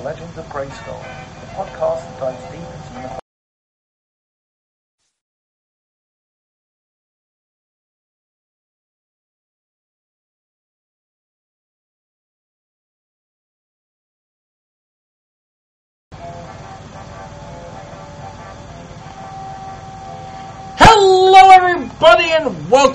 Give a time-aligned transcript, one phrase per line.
[0.00, 1.04] The Legends of Grayskull,
[1.40, 2.69] the podcast that dives deep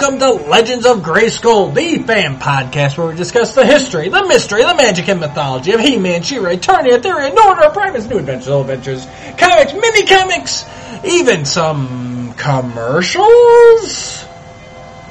[0.05, 4.63] welcome to Legends of Grayskull, the fan podcast where we discuss the history, the mystery,
[4.63, 9.03] the magic, and mythology of He-Man, She-Ra, Eternia, Etheria, Nordor, Primus, New Adventures, Old Adventures,
[9.39, 10.63] comics, mini-comics,
[11.05, 14.23] even some commercials.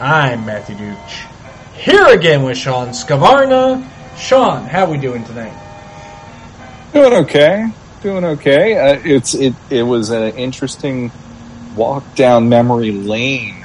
[0.01, 1.27] I'm Matthew Dooch,
[1.75, 3.85] here again with Sean Scavarna.
[4.17, 5.61] Sean, how are we doing tonight?
[6.93, 7.69] Doing okay.
[8.01, 8.79] Doing okay.
[8.79, 9.55] Uh, it's it.
[9.71, 11.11] It was an interesting
[11.75, 13.64] walk down memory lane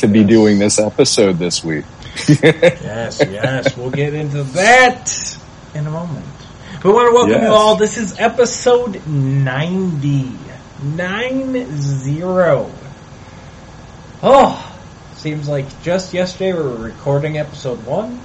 [0.00, 1.84] to be doing this episode this week.
[2.28, 5.38] yes, yes, we'll get into that
[5.74, 6.26] in a moment.
[6.84, 7.42] We want to welcome Yes.
[7.42, 7.76] you all.
[7.76, 10.32] This is episode 90.
[10.82, 11.66] 90.
[14.22, 14.78] Oh,
[15.16, 18.20] seems like just yesterday we were recording episode 1,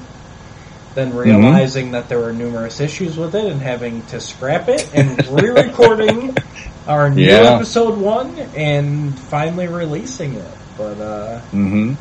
[0.93, 1.17] then Mm-hmm.
[1.17, 6.35] realizing that there were numerous issues with it and having to scrap it, and re-recording
[6.87, 7.55] our new Yeah.
[7.55, 10.45] episode 1 and finally releasing it.
[10.77, 11.93] But, uh, hmm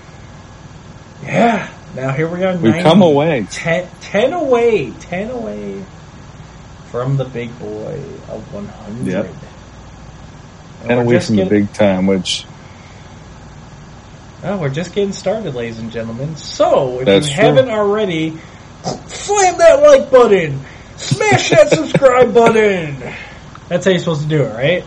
[1.23, 2.53] yeah, now here we are.
[2.55, 2.83] We've 90.
[2.83, 3.47] come away.
[3.51, 5.83] Ten, 10 away, 10 away
[6.91, 7.95] from the big boy
[8.29, 9.07] of 100.
[9.07, 9.27] Yep.
[10.83, 12.45] And And away from the big time, which
[14.47, 16.37] Oh, we're just getting started, ladies and gentlemen.
[16.37, 17.45] So, if That's you true.
[17.45, 18.39] haven't already,
[19.07, 20.61] slam that like button,
[20.97, 22.99] smash that subscribe button.
[23.69, 24.85] That's how you're supposed to do it, right?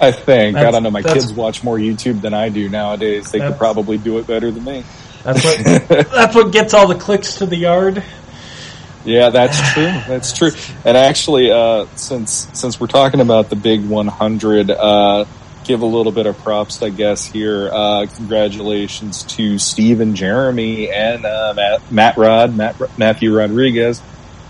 [0.00, 0.90] I think I don't know.
[0.90, 3.30] My kids watch more YouTube than I do nowadays.
[3.30, 4.84] They could probably do it better than me.
[5.22, 8.02] That's what that's what gets all the clicks to the yard.
[9.04, 9.84] Yeah, that's true.
[9.84, 10.50] That's true.
[10.84, 15.24] And actually, uh, since since we're talking about the big 100, uh,
[15.64, 17.26] give a little bit of props, I guess.
[17.26, 24.00] Here, uh, congratulations to Steve and Jeremy and uh, Matt, Matt Rod, Matt, Matthew Rodriguez.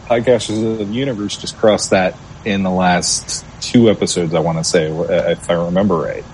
[0.06, 4.34] Podcasters of the Universe just crossed that in the last two episodes.
[4.34, 6.24] I want to say, uh, if I remember right.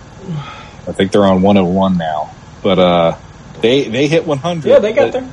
[0.86, 3.16] I think they're on 101 now, but uh,
[3.60, 4.68] they they hit 100.
[4.68, 5.28] Yeah, they got there.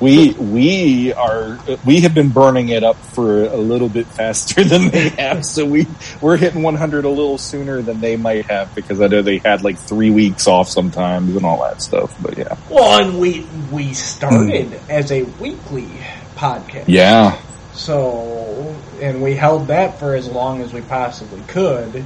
[0.00, 4.90] we we are we have been burning it up for a little bit faster than
[4.90, 5.86] they have, so we
[6.20, 9.62] we're hitting 100 a little sooner than they might have because I know they had
[9.62, 12.16] like three weeks off sometimes and all that stuff.
[12.22, 15.88] But yeah, Well, and we we started as a weekly
[16.36, 16.84] podcast.
[16.88, 17.40] yeah,
[17.78, 22.04] So, and we held that for as long as we possibly could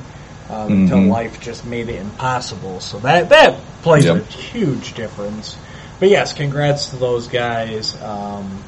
[0.50, 1.10] um, until Mhm.
[1.10, 2.78] life just made it impossible.
[2.80, 5.56] So that that plays a huge difference.
[5.98, 7.96] But yes, congrats to those guys.
[8.02, 8.62] Um,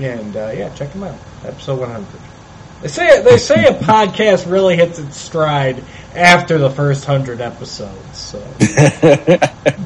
[0.00, 1.16] and uh, yeah, check them out.
[1.44, 2.06] Episode 100.
[2.82, 5.82] They say they say a podcast really hits its stride
[6.14, 8.16] after the first hundred episodes.
[8.18, 8.38] So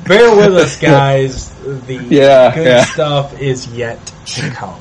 [0.07, 1.51] bear with us, guys.
[1.87, 2.85] The Yeah, good yeah.
[2.85, 4.81] stuff is yet to come.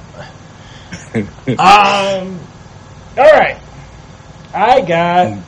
[1.59, 2.39] Um.
[3.17, 3.57] All right,
[4.53, 5.39] I got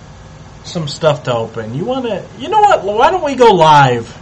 [0.64, 1.74] some stuff to open.
[1.76, 2.26] You want to?
[2.38, 2.84] You know what?
[2.84, 4.16] Why don't we go live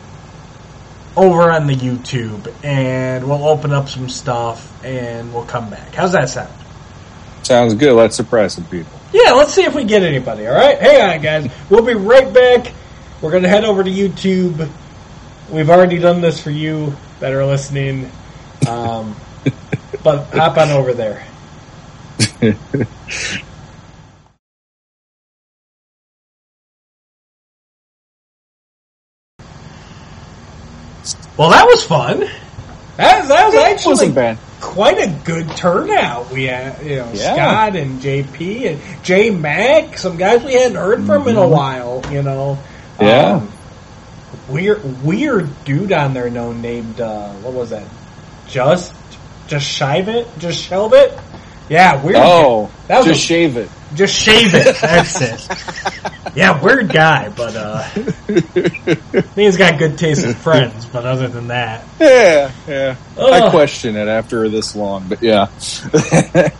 [1.15, 5.95] over on the YouTube and we'll open up some stuff and we'll come back.
[5.95, 6.53] How's that sound?
[7.41, 7.93] sounds good.
[7.93, 8.91] Let's surprise some people.
[9.13, 10.45] Yeah, let's see if we get anybody.
[10.47, 11.51] All right, hang on, guys.
[11.69, 12.73] We'll be right back.
[13.21, 14.69] We're gonna head over to YouTube.
[15.49, 18.11] We've already done this for you that are listening,
[18.67, 19.15] um,
[20.03, 21.25] but hop on over there.
[31.37, 32.21] Well, that was fun.
[32.97, 34.37] That was, that was It actually wasn't bad.
[34.59, 36.31] quite a good turnout.
[36.31, 37.33] We had, you know, Yeah.
[37.35, 42.01] Scott and JP and J Mac, some guys we hadn't heard from in a while,
[42.11, 42.57] you know.
[42.97, 43.03] Mm-hmm.
[43.03, 43.33] Yeah.
[43.35, 43.51] Um,
[44.49, 47.87] weird, weird dude on there, no named, uh, what was that?
[48.47, 48.93] Just,
[49.47, 50.27] just shive it?
[50.39, 51.11] Just shelve it?
[51.69, 52.15] Yeah, weird.
[52.19, 53.69] Oh, That was just a- shave it.
[53.95, 54.75] Just shave it.
[54.81, 55.47] That's it.
[56.35, 61.27] Yeah, weird guy, but, uh, I think he's got good taste in friends, but other
[61.29, 61.85] than that.
[61.99, 62.95] Yeah, yeah.
[63.17, 65.47] I question it after this long, but yeah.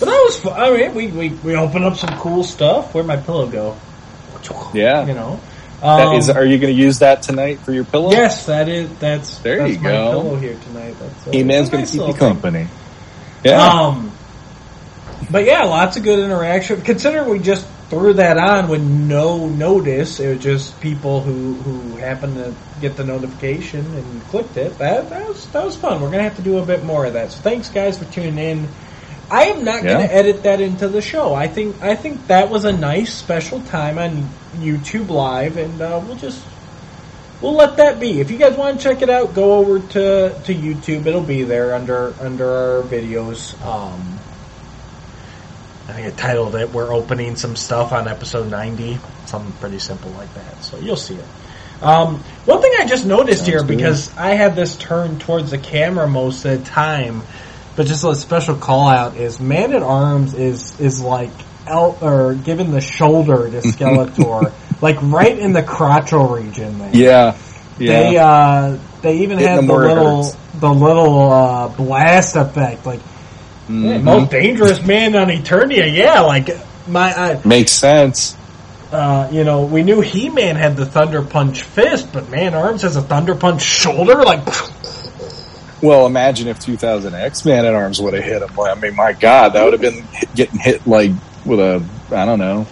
[0.00, 0.52] But that was fun.
[0.60, 2.92] I mean, we, we, we opened up some cool stuff.
[2.92, 3.76] Where'd my pillow go?
[4.74, 5.06] Yeah.
[5.06, 5.40] You know?
[5.80, 8.10] That Um, is, are you going to use that tonight for your pillow?
[8.10, 10.10] yes, that is, that's, There that's you my go.
[10.10, 10.96] pillow here tonight.
[10.98, 12.40] That's, uh, He man's going nice to keep you little thing.
[12.40, 12.66] company.
[13.44, 13.62] Yeah.
[13.64, 14.10] Um,
[15.30, 16.82] but yeah, lots of good interaction.
[16.82, 21.96] Considering we just threw that on with no notice, it was just people who who
[21.96, 24.76] happened to get the notification and clicked it.
[24.78, 26.00] That that was that was fun.
[26.00, 27.32] We're gonna have to do a bit more of that.
[27.32, 28.68] So thanks guys for tuning in.
[29.30, 31.34] I am not gonna edit that into the show.
[31.34, 36.02] I think I think that was a nice special time on YouTube Live, and uh,
[36.06, 36.44] we'll just
[37.40, 38.20] we'll let that be.
[38.20, 41.06] If you guys want to check it out, go over to to YouTube.
[41.06, 43.60] It'll be there under under our videos.
[43.64, 44.13] Um,
[45.88, 50.10] I think I titled it "We're opening some stuff on episode 90," something pretty simple
[50.12, 50.64] like that.
[50.64, 51.24] So you'll see it.
[51.82, 53.68] Um, one thing I just noticed here good.
[53.76, 57.22] because I had this turned towards the camera most of the time,
[57.76, 61.30] but just a special call out is Man at Arms is is like
[61.66, 66.90] el- or giving the shoulder to Skeletor, like right in the crotchal region there.
[66.94, 67.36] Yeah.
[67.78, 68.00] Yeah.
[68.00, 70.36] They uh they even Hitting have the little hurts.
[70.60, 73.00] the little uh blast effect like
[73.68, 74.02] yeah, Mhm.
[74.02, 75.90] most dangerous man on Eternia.
[75.92, 76.50] Yeah, like
[76.86, 78.36] my I, Makes sense.
[78.92, 82.82] uh, you know, we knew He Man had the Thunder Punch fist, but Man Arms
[82.82, 84.22] has a Thunder Punch shoulder.
[84.22, 84.40] Like,
[85.82, 88.50] Well, imagine if 2000 X Man at Arms would have hit him.
[88.58, 91.10] I mean, my God, that would have been hit, getting hit like
[91.44, 92.66] with a, I don't know,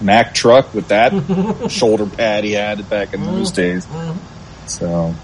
[0.00, 1.12] Mack truck with that
[1.70, 3.86] shoulder pad he had back in those days.
[4.66, 5.14] So,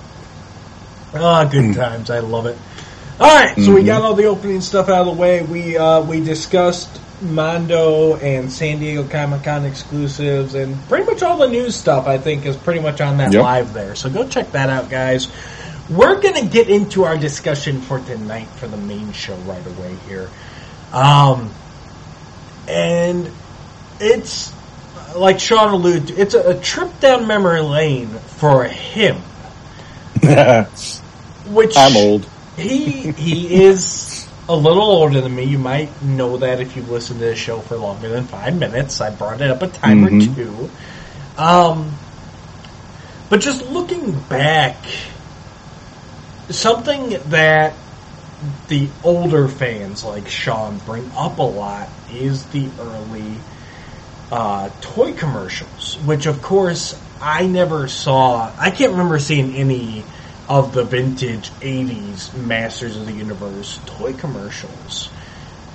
[1.14, 1.72] ah, good Hmm.
[1.72, 2.10] times.
[2.10, 2.56] I love it.
[3.20, 3.86] All right, so we Mhm.
[3.86, 5.42] got all the opening stuff out of the way.
[5.42, 6.88] We uh, we discussed
[7.20, 12.06] Mondo and San Diego Comic Con exclusives, and pretty much all the news stuff.
[12.08, 13.42] I think is pretty much on that Yep.
[13.42, 13.94] live there.
[13.94, 15.28] So go check that out, guys.
[15.90, 20.28] We're gonna get into our discussion for tonight for the main show right away here.
[20.92, 21.50] Um,
[22.66, 23.30] and
[24.00, 24.52] it's
[25.14, 29.16] like Sean alluded to, it's a, a trip down memory lane for him,
[30.22, 32.26] Which I'm old.
[32.56, 35.44] He he is a little older than me.
[35.44, 39.00] You might know that if you've listened to the show for longer than five minutes.
[39.00, 40.34] I brought it up a time or Mhm.
[40.34, 40.70] two.
[41.38, 41.92] Um,
[43.30, 44.76] but just looking back,
[46.50, 47.74] something that
[48.68, 53.38] the older fans like Sean bring up a lot is the early
[54.30, 58.50] uh, toy commercials, which of course I never saw.
[58.58, 60.04] I can't remember seeing any
[60.48, 65.08] of the vintage 80s Masters of the Universe toy commercials.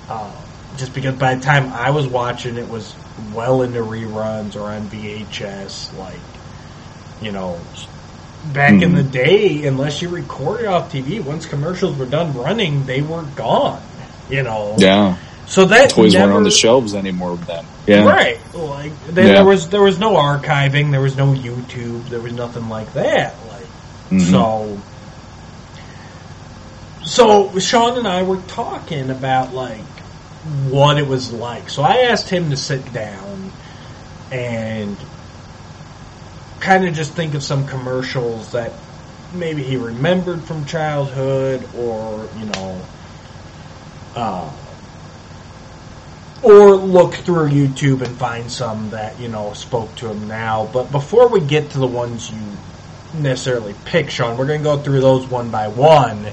[0.09, 0.31] Uh,
[0.77, 2.93] just because by the time I was watching it was
[3.33, 6.19] well into reruns or on VHS, like,
[7.21, 7.59] you know,
[8.53, 8.95] back in Mhm.
[8.95, 13.81] the day, unless you recorded off TV, once commercials were done running, they were gone,
[14.29, 14.75] you know.
[14.77, 15.15] Yeah.
[15.47, 17.65] So that Toys never, weren't on the shelves anymore then.
[17.87, 18.03] Yeah.
[18.05, 18.37] Right.
[18.53, 19.33] Like there, Yeah.
[19.35, 23.33] there was there was no archiving, there was no YouTube, there was nothing like that.
[24.11, 24.31] Mhm.
[24.31, 24.77] so
[27.03, 29.79] So Sean and I were talking about like
[30.69, 31.69] what it was like.
[31.69, 33.51] So I asked him to sit down
[34.31, 34.97] and
[36.59, 38.73] kind of just think of some commercials that
[39.33, 42.81] maybe he remembered from childhood or, you know,
[44.15, 44.49] uh,
[46.43, 50.69] or look through YouTube and find some that, you know, spoke to him now.
[50.71, 52.57] But before we get to the ones you
[53.13, 56.27] necessarily pick, Sean, we're going to go through those one by one.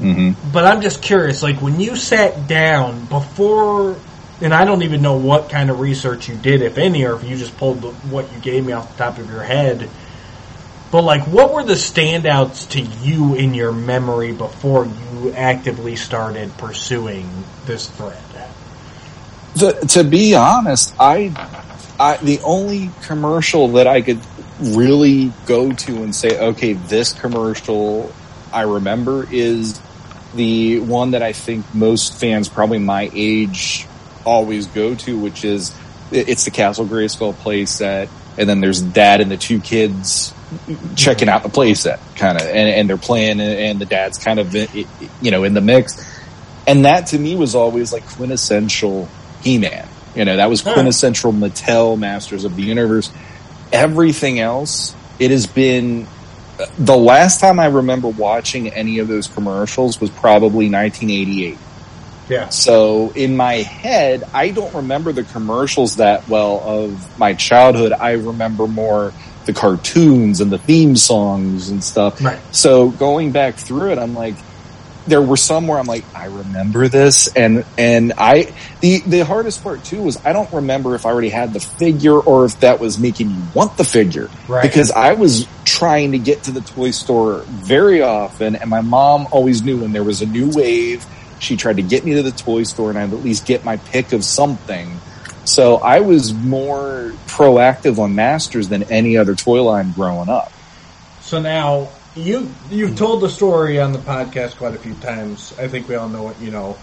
[0.00, 0.34] Mhm.
[0.52, 3.96] But I'm just curious, like when you sat down before,
[4.40, 7.24] and I don't even know what kind of research you did, if any, or if
[7.24, 9.88] you just pulled the, what you gave me off the top of your head.
[10.90, 16.56] But like, what were the standouts to you in your memory before you actively started
[16.56, 17.28] pursuing
[17.66, 18.16] this thread?
[19.58, 21.28] To, to be honest, I,
[22.00, 24.20] I the only commercial that I could
[24.60, 28.12] really go to and say, okay, this commercial
[28.52, 29.80] I remember is
[30.34, 33.86] the one that I think most fans, probably my age,
[34.24, 35.74] always go to, which is
[36.10, 40.34] it's the Castle Grayskull playset, and then there's dad and the two kids
[40.96, 44.40] checking out the playset, kind of, and, and they're playing, and, and the dad's kind
[44.40, 46.04] of, you know, in the mix.
[46.66, 49.08] And that to me was always like quintessential
[49.42, 49.88] He-Man.
[50.14, 53.12] You know, that was quintessential Mattel Masters of the Universe.
[53.72, 56.06] Everything else, it has been
[56.58, 61.58] uh, the last time I remember watching any of those commercials was probably 1988.
[62.28, 62.48] Yeah.
[62.48, 67.92] So in my head, I don't remember the commercials that well of my childhood.
[67.92, 69.12] I remember more
[69.46, 72.22] the cartoons and the theme songs and stuff.
[72.22, 72.40] Right.
[72.52, 74.36] So going back through it, I'm like,
[75.10, 79.62] there were some where I'm like, I remember this, and and I the the hardest
[79.62, 82.80] part too was I don't remember if I already had the figure or if that
[82.80, 84.62] was making you want the figure Right.
[84.62, 89.26] because I was trying to get to the toy store very often, and my mom
[89.30, 91.04] always knew when there was a new wave.
[91.40, 93.76] She tried to get me to the toy store, and I'd at least get my
[93.78, 95.00] pick of something.
[95.44, 100.52] So I was more proactive on Masters than any other toy line growing up.
[101.22, 105.54] So now you you've told the story on the podcast quite a few times.
[105.58, 106.36] I think we all know it.
[106.40, 106.76] You know,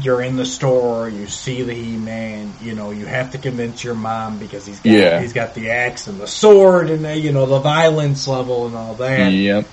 [0.00, 3.94] you're in the store, you see the He-Man, you know, you have to convince your
[3.94, 5.20] mom because he's got, Yeah.
[5.20, 8.76] he's got the axe and the sword and the, you know, the violence level and
[8.76, 9.32] all that.
[9.32, 9.66] Yep.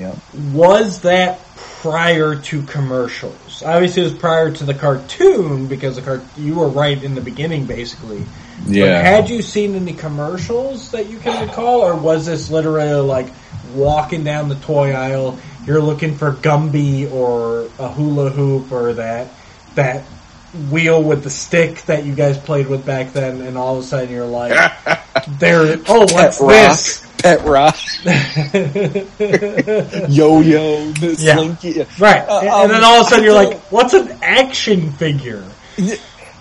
[0.00, 0.16] Yep.
[0.52, 3.62] Was that prior to commercials?
[3.64, 7.20] Obviously it was prior to the cartoon because the cart- you were right in the
[7.20, 8.24] beginning basically.
[8.66, 9.00] But Yeah.
[9.00, 13.28] had you seen any commercials that you can recall, or was this literally like
[13.76, 15.38] walking down the toy aisle?
[15.66, 19.28] You're looking for Gumby or a hula hoop or that
[19.74, 20.02] that
[20.70, 23.86] wheel with the stick that you guys played with back then, and all of a
[23.86, 24.52] sudden you're like,
[25.38, 25.76] "There!
[25.88, 27.12] Oh, what's Pet this?" rock.
[27.18, 27.76] Pet rock.
[30.08, 30.90] Yo yo.
[30.92, 31.36] This Yeah.
[31.36, 31.86] Slinky.
[31.98, 34.92] Right, Uh, and, um, and then all of a sudden you're like, "What's an action
[34.92, 35.44] figure?"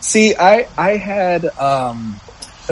[0.01, 2.19] See, I I had um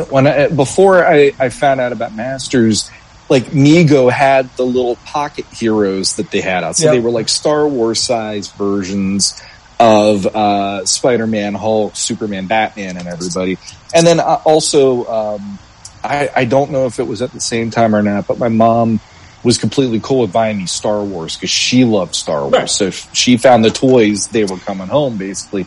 [0.10, 2.90] when I before I I found out about Masters,
[3.34, 6.78] like Mego had the little pocket heroes that they had out.
[6.78, 6.94] So Yep.
[6.94, 9.42] they were like Star Wars size versions
[9.80, 13.58] of uh Spider-Man, Hulk, Superman, Batman, and everybody.
[13.94, 15.60] And then uh, also, um,
[16.04, 18.50] I I don't know if it was at the same time or not, but my
[18.50, 19.00] mom
[19.44, 22.54] was completely cool with buying me Star Wars because she loved Star Wars.
[22.54, 22.70] Right.
[22.70, 25.66] So if she found the toys, they were coming home basically.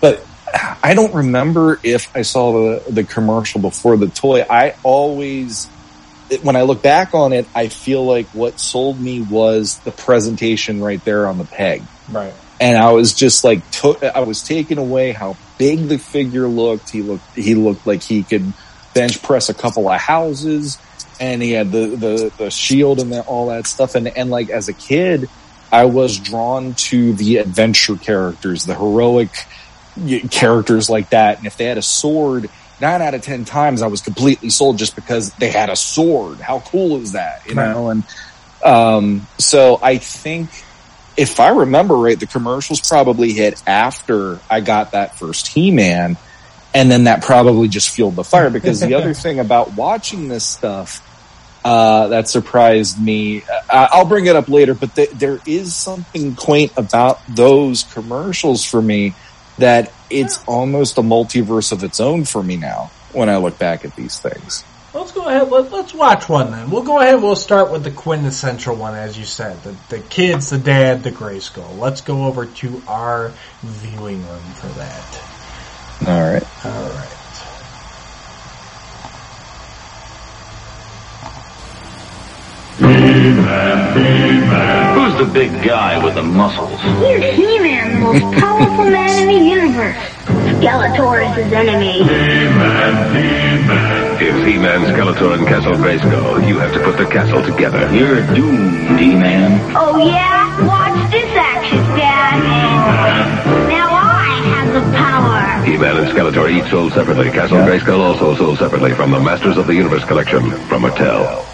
[0.00, 0.22] But
[0.82, 4.44] I don't remember if I saw the the commercial before the toy.
[4.48, 5.68] I always,
[6.42, 10.82] when I look back on it, I feel like what sold me was the presentation
[10.82, 12.32] right there on the peg, Right.
[12.60, 16.90] and I was just like, took, I was taken away how big the figure looked.
[16.90, 18.52] He looked, he looked like he could
[18.94, 20.78] bench press a couple of houses,
[21.20, 23.94] and he had the the the shield and the, all that stuff.
[23.94, 25.28] And and like as a kid,
[25.72, 29.30] I was drawn to the adventure characters, the heroic
[30.30, 31.38] characters like that.
[31.38, 34.78] And if they had a sword, nine out of ten times I was completely sold
[34.78, 36.40] just because they had a sword.
[36.40, 37.42] How cool is that?
[37.46, 37.72] You Right.
[37.72, 38.04] know, and
[38.64, 40.50] um, so I think
[41.16, 46.16] if I remember right, the commercials probably hit after I got that first He-Man.
[46.74, 50.44] And then that probably just fueled the fire because the other thing about watching this
[50.44, 51.00] stuff,
[51.64, 53.44] uh, that surprised me.
[53.70, 58.62] Uh, I'll bring it up later, but th- there is something quaint about those commercials
[58.62, 59.14] for me
[59.56, 63.84] that it's almost a multiverse of its own for me now when I look back
[63.84, 64.64] at these things.
[64.94, 65.50] Let's go ahead.
[65.50, 66.70] Let, let's watch one then.
[66.70, 67.20] We'll go ahead.
[67.22, 69.62] We'll start with the quintessential one, as you said.
[69.62, 71.74] The, the kids, the dad, the gray skull.
[71.74, 73.32] Let's go over to our
[73.62, 75.22] viewing room for that.
[76.06, 76.64] All right.
[76.64, 77.16] All right.
[85.06, 86.80] Who's the big guy with the muscles?
[86.82, 89.94] He's He-Man, the most powerful man in the universe.
[90.58, 92.00] Skeletor is his enemy.
[92.00, 92.92] E-Man.
[94.20, 97.88] If He-Man, Skeletor, and Castle Grayskull, you have to put the castle together.
[97.94, 99.76] You're doomed, He-Man.
[99.76, 100.66] Oh yeah?
[100.66, 102.42] Watch this action, Dad.
[103.68, 105.64] Now I have the power.
[105.64, 107.30] He-Man and Skeletor each sold separately.
[107.30, 111.44] Castle Grayskull also sold separately from the Masters of the Universe collection from Mattel.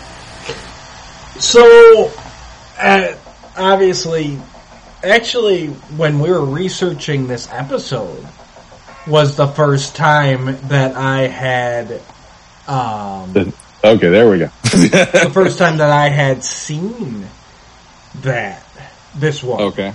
[1.38, 2.11] So,
[2.78, 3.14] uh,
[3.56, 4.38] obviously,
[5.02, 8.26] actually, when we were researching this episode,
[9.06, 12.00] was the first time that I had,
[12.68, 13.52] um,
[13.85, 14.47] Okay, there we go.
[14.62, 17.26] the first time that I had seen
[18.23, 18.62] that
[19.16, 19.61] this one.
[19.62, 19.92] okay.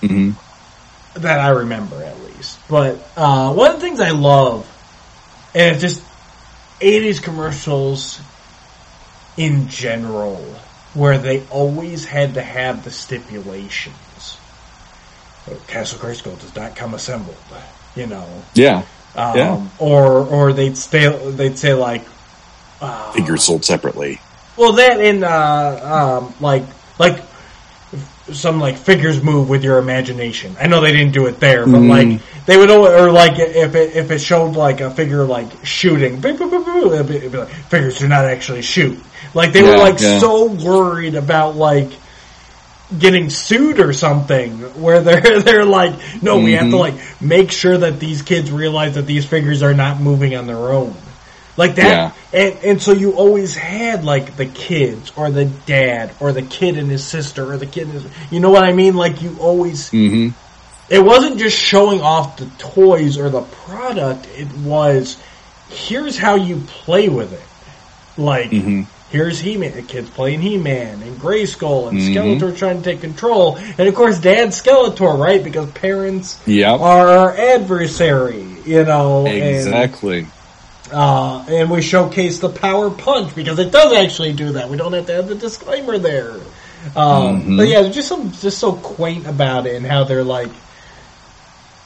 [0.00, 0.30] hmm
[1.14, 2.58] that I remember at least.
[2.68, 4.64] But uh, one of the things I love,
[5.54, 6.02] and it's just
[6.80, 8.20] 80s commercials
[9.36, 10.38] in general,
[10.94, 14.36] where they always had to have the stipulations.
[15.66, 17.36] Castle Grayskull does not come assembled,
[17.96, 18.42] you know.
[18.54, 18.84] Yeah.
[19.16, 19.68] Um, Yeah.
[19.78, 22.04] Or or they'd stay, they'd say like,
[22.80, 24.20] uh, Figures sold separately.
[24.56, 26.64] well, that in uh, um, like
[26.98, 27.22] like
[28.32, 30.56] some like figures move with your imagination.
[30.60, 31.88] I know they didn't do it there, but Mm.
[31.88, 36.20] like they would, or like if it if it showed like a figure like shooting,
[36.20, 38.98] boop, boop, boop, be, it'd be like figures do not actually shoot.
[39.34, 40.18] Like they were like yeah.
[40.18, 41.90] so worried about like
[42.98, 46.80] getting sued or something where they're they're like no we have to Mhm.
[46.80, 50.56] like make sure that these kids realize that these figures are not moving on their
[50.72, 50.96] own
[51.56, 56.32] like that and and so you always had like the kids or the dad or
[56.32, 58.94] the kid and his sister or the kid and his you know what i mean
[58.96, 60.28] like you always hmm
[60.88, 65.16] it wasn't just showing off the toys or the product it was
[65.68, 68.86] here's how you play with it like Mhm.
[69.10, 72.14] here's he-man the kids playing he-man and grayskull and Mhm.
[72.40, 76.80] skeletor trying to take control and of course dad skeletor right because parents Yep.
[76.80, 80.26] are our adversary you know and- Exactly.
[80.92, 84.68] Uh, and we showcase the power punch because it does actually do that.
[84.68, 86.32] We don't have to have the disclaimer there.
[86.96, 87.56] Um, Mhm.
[87.58, 90.50] But yeah, just some just so quaint about it and how they're like,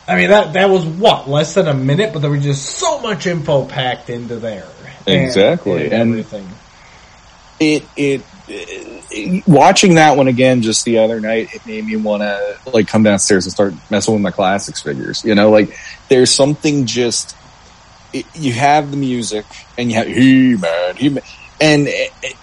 [0.07, 3.01] I mean that that was what less than a minute, but there was just so
[3.01, 4.67] much info packed into there.
[5.07, 6.49] Exactly, and and- everything.
[7.61, 12.23] it, it it watching that one again just the other night it made me want
[12.23, 15.75] to like come downstairs and start messing with my classics figures you know like
[16.11, 17.35] there's something just
[18.15, 19.45] it, you have the music
[19.77, 21.25] and you have he man he man
[21.61, 22.37] and it, it-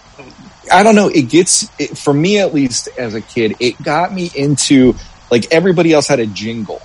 [0.72, 1.68] I don't know it gets
[2.02, 4.94] for me at least as a kid it got me into
[5.32, 6.82] like everybody else had a jingle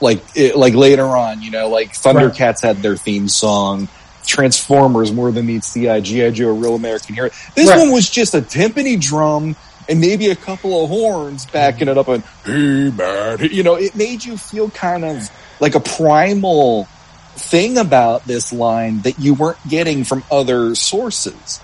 [0.00, 0.22] like
[0.56, 3.88] like later on you know like Thundercats had their theme song
[4.26, 6.30] Transformers more than meets the eye, G.I.
[6.32, 7.30] Joe, Real American Hero.
[7.54, 7.78] This Right.
[7.78, 9.56] one was just a timpani drum
[9.88, 13.96] and maybe a couple of horns backing it up and, hey man, you know, it
[13.96, 15.30] made you feel kind of
[15.60, 16.86] like a primal
[17.38, 21.60] thing about this line that you weren't getting from other sources.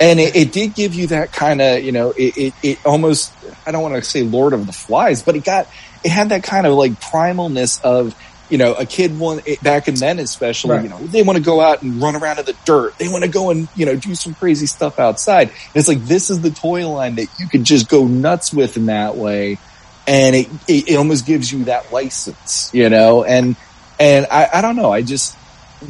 [0.00, 3.32] And it, it did give you that kind of, you know, it, it, it almost,
[3.66, 5.68] I don't want to say Lord of the Flies, but it got,
[6.04, 8.14] it had that kind of like primalness of,
[8.50, 10.82] you know, a kid one back in then especially, Right.
[10.82, 12.98] you know, they want to go out and run around in the dirt.
[12.98, 15.48] They want to go and, you know, do some crazy stuff outside.
[15.48, 18.76] And it's like, this is the toy line that you could just go nuts with
[18.76, 19.58] in that way.
[20.06, 23.54] And it, it, it almost gives you that license, you know, and,
[24.02, 24.90] and I, I don't know.
[24.90, 25.38] I just,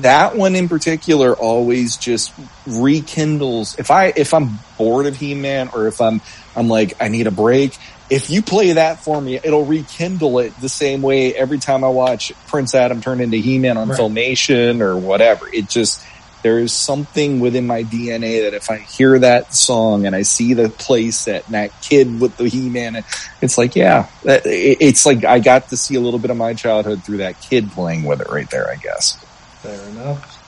[0.00, 2.32] that one in particular always just
[2.66, 6.20] rekindles if I if I'm bored of He-Man or if I'm
[6.56, 7.76] I'm like I need a break,
[8.08, 11.88] if you play that for me, it'll rekindle it the same way every time I
[11.88, 13.98] watch Prince Adam turn into He-Man on Right.
[13.98, 15.42] Filmation or whatever.
[15.52, 16.02] It just
[16.42, 20.54] there is something within my DNA that if I hear that song and I see
[20.54, 23.02] the playset and that kid with the He-Man,
[23.40, 27.04] it's like, yeah, it's like I got to see a little bit of my childhood
[27.04, 29.16] through that kid playing with it right there, I guess.
[29.62, 30.38] Fair enough.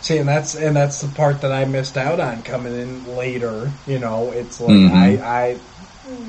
[0.00, 3.70] See, and that's and that's the part that I missed out on coming in later.
[3.86, 4.92] You know, it's like Mhm.
[4.92, 5.58] I, I,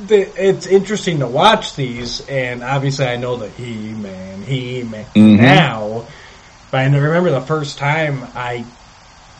[0.08, 5.06] the, it's interesting to watch these, and obviously I know the He Man, He Man
[5.16, 5.38] Mhm.
[5.38, 6.08] now,
[6.72, 8.66] but I remember the first time I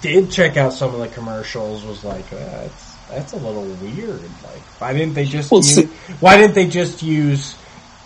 [0.02, 4.22] did check out some of the commercials was like, uh, that's that's a little weird.
[4.44, 5.86] Like, why didn't they just Well, use, see-
[6.20, 7.56] why didn't they just use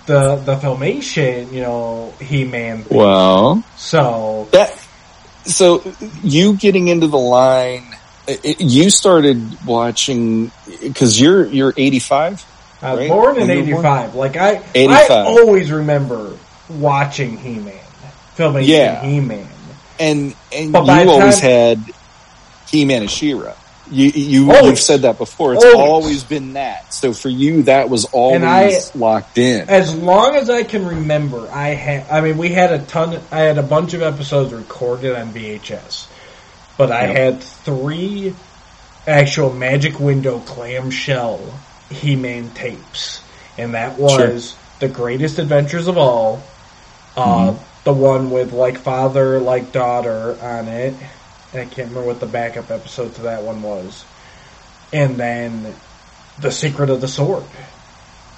[0.06, 1.52] the the filmation?
[1.52, 2.86] You know, He Man.
[2.90, 4.78] Well, So that
[5.46, 5.84] so
[6.24, 7.84] you getting into the line
[8.28, 10.50] it, you started watching
[10.82, 12.46] because you're you're 85
[12.82, 13.10] I was Right?
[13.10, 13.86] born in When you were born?
[13.98, 14.16] '85.
[14.16, 15.12] Like I, 85.
[15.12, 16.38] I always remember
[16.70, 17.74] watching He-Man,
[18.38, 19.02] Filmation Yeah.
[19.02, 19.48] He-Man.
[20.00, 21.80] And and But you always time- had
[22.70, 23.54] he-man and she-ra
[23.92, 24.66] you you Always.
[24.66, 25.78] you've said that before it's Always.
[25.78, 30.50] always been that so for you that was always I- locked in As long as
[30.50, 32.06] I can remember, I had.
[32.10, 33.20] I mean, we had a ton.
[33.32, 36.08] I had a bunch of episodes recorded on VHS,
[36.78, 37.16] but I Yep.
[37.18, 38.34] had three
[39.06, 41.42] actual Magic Window clamshell
[41.92, 43.20] He-Man tapes,
[43.58, 46.42] and that was the Greatest Adventures of All.
[47.18, 47.58] Uh, Mm-hmm.
[47.84, 50.93] The one with like father, like daughter on it.
[51.52, 54.06] And I can't remember what the backup episode to that one was.
[54.91, 55.74] And then
[56.39, 57.43] The Secret of the Sword.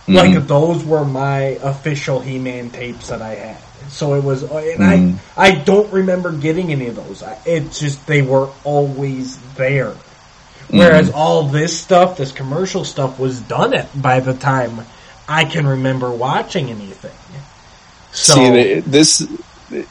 [0.08, 0.15] Mhm.
[0.15, 3.58] Like those were my official He-Man tapes that I had.
[3.89, 5.15] So it was, and Mhm.
[5.38, 7.21] I I don't remember getting any of those.
[7.23, 9.93] I- It's just they were always there.
[10.69, 14.86] Whereas all this stuff, this commercial stuff, was done at by the time
[15.27, 17.12] I can remember watching anything.
[18.15, 19.28] So See, this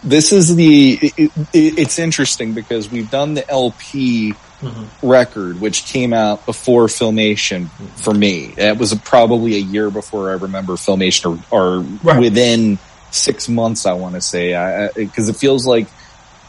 [0.03, 4.87] this is the it, it, it's interesting because we've done the LP Mhm.
[5.03, 8.55] record, which came out before Filmation for me.
[8.57, 12.19] That was probably a year before I remember Filmation, or, or Right.
[12.21, 12.79] within
[13.11, 13.85] six months.
[13.85, 15.87] I want to say because it feels like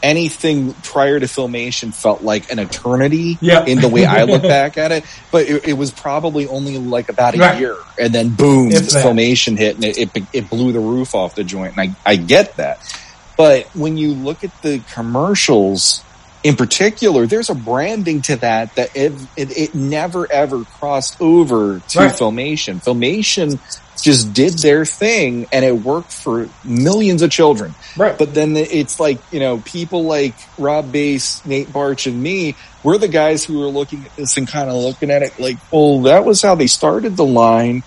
[0.06, 3.64] anything prior to Filmation felt like an eternity Yeah.
[3.66, 5.04] in the way I look back at it.
[5.32, 7.58] But it, it was probably only like about a Right.
[7.60, 9.04] year, and then boom, If that.
[9.04, 11.76] Filmation hit, and it, it it blew the roof off the joint.
[11.76, 12.78] And I I get that,
[13.36, 16.02] but when you look at the commercials
[16.46, 21.80] in particular, there's a branding to that that it it, it never ever crossed over
[21.88, 22.12] to Right.
[22.12, 22.80] Filmation.
[22.82, 23.58] Filmation
[24.00, 27.74] just did their thing, and it worked for millions of children.
[27.96, 32.54] right, But then it's like, you know, people like Rob Bass, Nate Barch, and me,
[32.84, 35.56] we're the guys who are looking at this and kind of looking at it like,
[35.72, 37.82] well, that was how they started the line.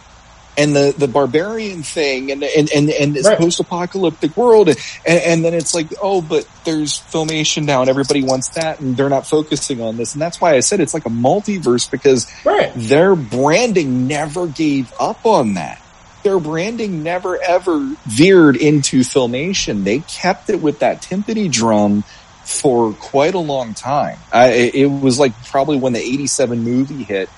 [0.59, 3.37] And the, the barbarian thing and, and, and, and this Right.
[3.37, 4.67] post-apocalyptic world.
[4.69, 8.97] And, and then it's like, oh, but there's filmation now and everybody wants that and
[8.97, 10.13] they're not focusing on this.
[10.13, 12.71] And that's why I said it's like a multiverse because right.
[12.75, 15.81] their branding never gave up on that.
[16.23, 19.85] Their branding never ever veered into filmation.
[19.85, 22.03] They kept it with that timpani drum
[22.43, 24.17] for quite a long time.
[24.33, 27.29] I, it it was like probably when the 87 movie hit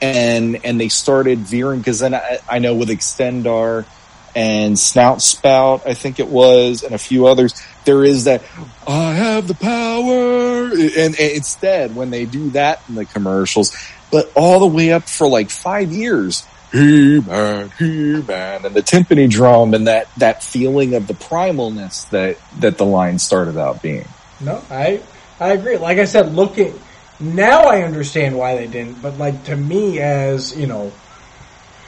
[0.00, 3.86] and, and they started veering because then I, I know with Extendar,
[4.34, 7.54] and Snout Spout, I think it was, and a few others.
[7.84, 8.42] There is that
[8.86, 13.76] I have the power, and, and instead when they do that in the commercials,
[14.10, 18.82] but all the way up for like five years, he man, he man, and the
[18.82, 23.82] timpani drum and that that feeling of the primalness that that the line started out
[23.82, 24.06] being.
[24.40, 25.02] No, I
[25.40, 25.76] I agree.
[25.76, 26.78] Like I said, looking
[27.20, 29.02] now, I understand why they didn't.
[29.02, 30.92] But like to me, as you know,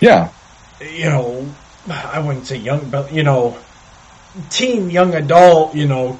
[0.00, 0.28] Yeah,
[0.80, 1.46] you know,
[1.88, 3.56] I wouldn't say young, but you know,
[4.50, 6.18] teen, young adult, you know,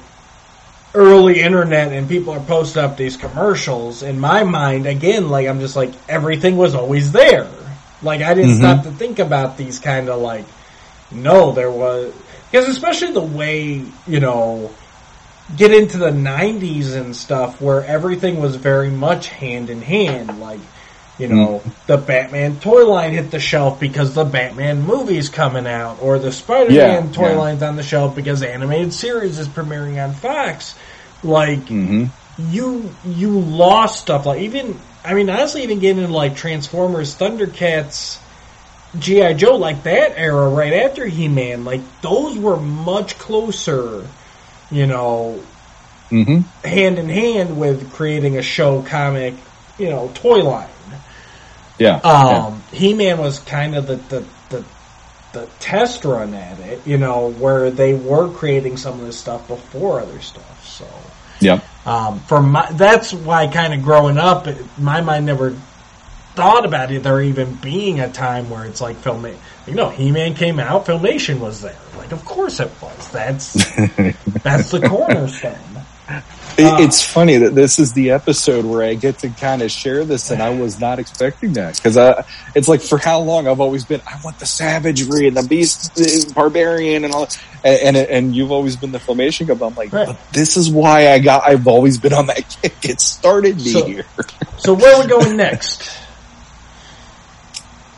[0.93, 4.03] early internet, and people are posting up these commercials.
[4.03, 7.47] In my mind, again, like I'm just like everything was always there.
[8.01, 8.57] Like I didn't Mhm.
[8.57, 10.45] stop to think about these kind of like,
[11.11, 12.13] no, there was
[12.51, 14.71] because especially the way you know
[15.55, 20.61] get into the 90s and stuff where everything was very much hand in hand like
[21.17, 25.97] you know the batman toy line hit the shelf because the batman movie's coming out
[25.99, 27.37] or the spider-man Yeah, toy yeah.
[27.37, 30.75] line's on the shelf because the animated series is premiering on fox.
[31.21, 36.35] Like hmm you you lost stuff like even I mean honestly even getting into like
[36.35, 38.21] Transformers, Thundercats,
[38.97, 44.15] GI Joe like that era right after He Man like those were much closer,
[44.73, 45.39] you know,
[46.09, 49.33] hmm hand in hand with creating a show comic,
[49.77, 50.67] you know, toy line.
[51.77, 54.63] yeah, Um, He Man was kind of the, the the
[55.33, 59.47] the test run at it, you know, where they were creating some of this stuff
[59.47, 60.67] before other stuff.
[60.67, 60.85] So
[61.41, 65.53] yeah, um, for my, that's why kind of growing up, it, my mind never
[66.35, 69.25] thought about it there even being a time where it's like film.
[69.67, 71.75] You know, He Man came out, Filmation was there.
[71.97, 73.09] Like, of course it was.
[73.11, 73.53] That's
[74.43, 75.57] that's the cornerstone.
[76.57, 79.71] It, Uh, it's funny that this is the episode where I get to kind of
[79.71, 82.25] share this, and I was not expecting that because I.
[82.53, 84.01] It's like for how long I've always been.
[84.05, 87.27] I want the savagery and the beast, the barbarian, and all.
[87.63, 89.65] And, and and you've always been the filmation guy.
[89.65, 90.07] I'm like, Right.
[90.07, 91.43] but this is why I got.
[91.47, 92.75] I've always been on that kick.
[92.83, 94.05] It started me So- here.
[94.57, 95.81] So where are we going next?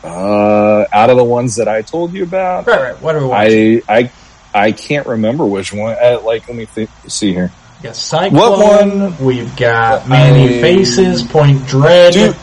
[0.06, 3.02] Uh, out of the ones that I told you about, Right, right.
[3.02, 3.82] What are we watching?
[3.88, 4.10] I I
[4.54, 5.96] I can't remember which one.
[6.00, 7.50] Uh, like, let me think, see here.
[7.80, 8.32] We got Cyclone.
[8.34, 9.18] What one?
[9.24, 12.14] We've got Manny I- Faces, Point Dread.
[12.14, 12.34] Do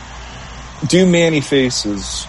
[0.87, 2.27] do Man-E-Faces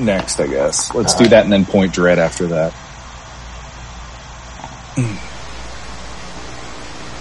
[0.00, 0.94] next, I guess.
[0.94, 2.72] Let's do that and then Point Dread after that.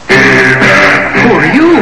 [0.08, 1.78] Who are you?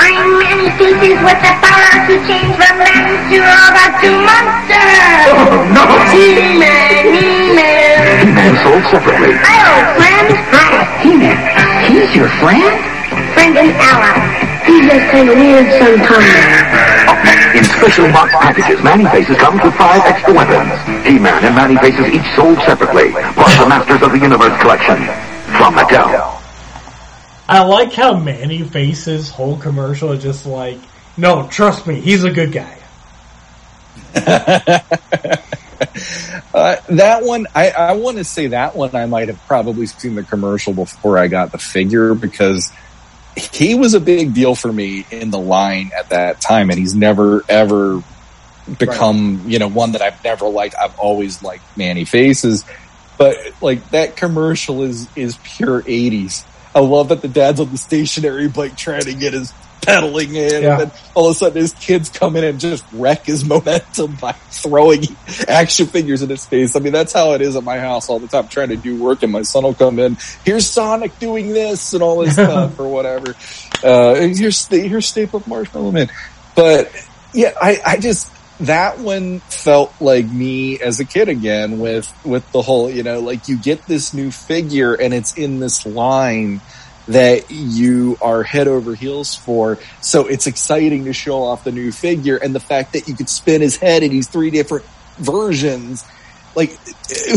[0.00, 4.88] I'm Man-E-Faces with the power to change from man to robot to monster.
[5.28, 5.84] Oh, no.
[6.08, 8.24] He-Man, He-Man.
[8.24, 9.36] He-Man sold separately.
[9.44, 10.28] Hello, friend.
[10.56, 10.88] Hi.
[11.04, 11.36] He-Man,
[11.84, 12.64] he's your friend?
[13.36, 14.16] Friend and ally.
[14.64, 16.80] He's just kind of weird sometimes.
[17.56, 20.72] In special box packages, Man-E-Faces comes with five extra weapons.
[21.04, 24.96] He-Man and Man-E-Faces each sold separately, plus the Masters of the Universe collection.
[25.58, 26.19] From Mattel.
[27.50, 30.78] I like how Man-E-Faces' whole commercial just like,
[31.16, 32.76] no, trust me, he's a good guy.
[36.52, 40.14] Uh, that one, I, I want to say that one I might have probably seen
[40.14, 42.70] the commercial before I got the figure because
[43.36, 46.94] he was a big deal for me in the line at that time and he's
[46.94, 48.02] never ever
[48.78, 50.74] become, you know, one that I've never liked.
[50.74, 52.64] I've always liked Man-E-Faces,
[53.16, 56.44] but like that commercial is, is pure eighties.
[56.74, 59.52] I love that the dad's on the stationary bike trying to get his
[59.82, 60.72] pedaling in Yeah.
[60.72, 64.14] and then all of a sudden his kids come in and just wreck his momentum
[64.20, 65.02] by throwing
[65.48, 66.76] action figures in his face.
[66.76, 69.02] I mean, that's how it is at my house all the time, trying to do
[69.02, 72.78] work and my son will come in, here's Sonic doing this and all this stuff
[72.78, 73.34] or whatever.
[73.82, 76.10] Uh, here's, the here's Stay Puft Marshmallow Man.
[76.54, 76.92] But
[77.32, 82.50] yeah, I, I just, that one felt like me as a kid again with, with
[82.52, 86.60] the whole, you know, like you get this new figure and it's in this line
[87.08, 89.78] that you are head over heels for.
[90.00, 93.28] So it's exciting to show off the new figure and the fact that you could
[93.28, 94.84] spin his head in these three different
[95.16, 96.04] versions.
[96.54, 96.76] Like,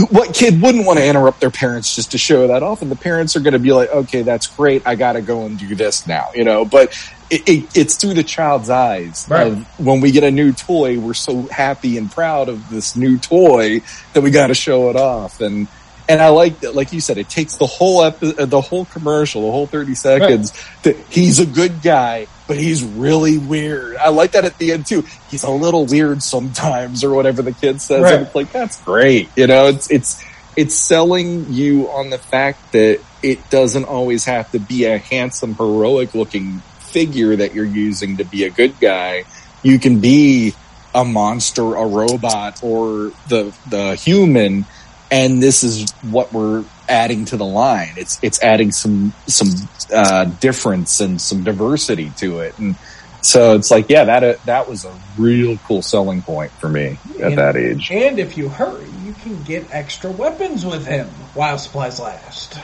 [0.10, 2.82] what kid wouldn't want to interrupt their parents just to show that off?
[2.82, 4.86] And the parents are going to be like, okay, that's great.
[4.86, 6.98] I got to go and do this now, you know, but
[7.34, 9.28] it, it, it's through the child's eyes.
[9.30, 9.48] Right.
[9.52, 13.18] Of when we get a new toy, we're so happy and proud of this new
[13.18, 13.82] toy
[14.14, 15.42] that we got to show it off.
[15.42, 15.68] And,
[16.08, 18.86] and I like that, like you said, it takes the whole epi- uh, the whole
[18.86, 23.96] commercial, the whole 30 seconds that he's a good guy, but he's really weird.
[23.96, 25.04] I like that at the end too.
[25.32, 28.04] He's a little weird sometimes or whatever the kid says.
[28.04, 28.14] Right.
[28.14, 29.30] And it's like, that's great.
[29.36, 30.24] You know, it's, it's,
[30.56, 35.56] it's selling you on the fact that it doesn't always have to be a handsome,
[35.56, 36.62] heroic looking
[36.94, 39.26] figure that you're using to be a good guy.
[39.64, 40.54] You can be
[40.96, 44.66] a monster, a robot, or the, the human
[45.12, 47.94] and this is what we're adding to the line.
[47.98, 49.50] It's it's adding some some
[49.94, 52.76] uh, difference and some diversity to it, and
[53.22, 56.98] so it's like, yeah, that uh, that was a real cool selling point for me
[57.20, 57.90] at And- that age.
[57.92, 62.58] And if you hurry, you can get extra weapons with him while supplies last.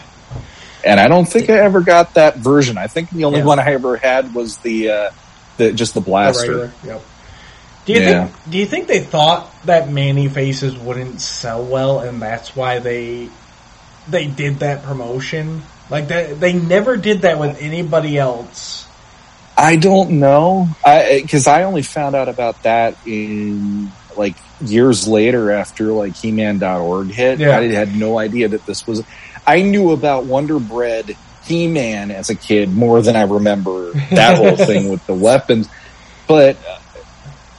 [0.85, 2.77] And I don't think I ever got that version.
[2.77, 3.45] I think the only Yeah.
[3.45, 5.09] one I ever had was the uh,
[5.57, 6.41] the just the The blaster.
[6.41, 7.01] regular, Yep.
[7.85, 8.07] Do you Yeah.
[8.25, 8.31] think?
[8.49, 13.29] Do you think they thought that Man-E-Faces wouldn't sell well, and that's why they
[14.07, 15.63] they did that promotion?
[15.89, 18.85] Like that, they never did that with anybody else.
[19.57, 20.69] I don't know.
[20.85, 27.11] I because I only found out about that in like years later after like He-Man.org
[27.11, 27.39] hit.
[27.39, 27.57] Yeah.
[27.57, 29.03] I had no idea that this was.
[29.49, 34.55] I knew about Wonder Bread He-Man as a kid more than I remember that whole
[34.65, 35.67] thing with the weapons,
[36.27, 36.57] but.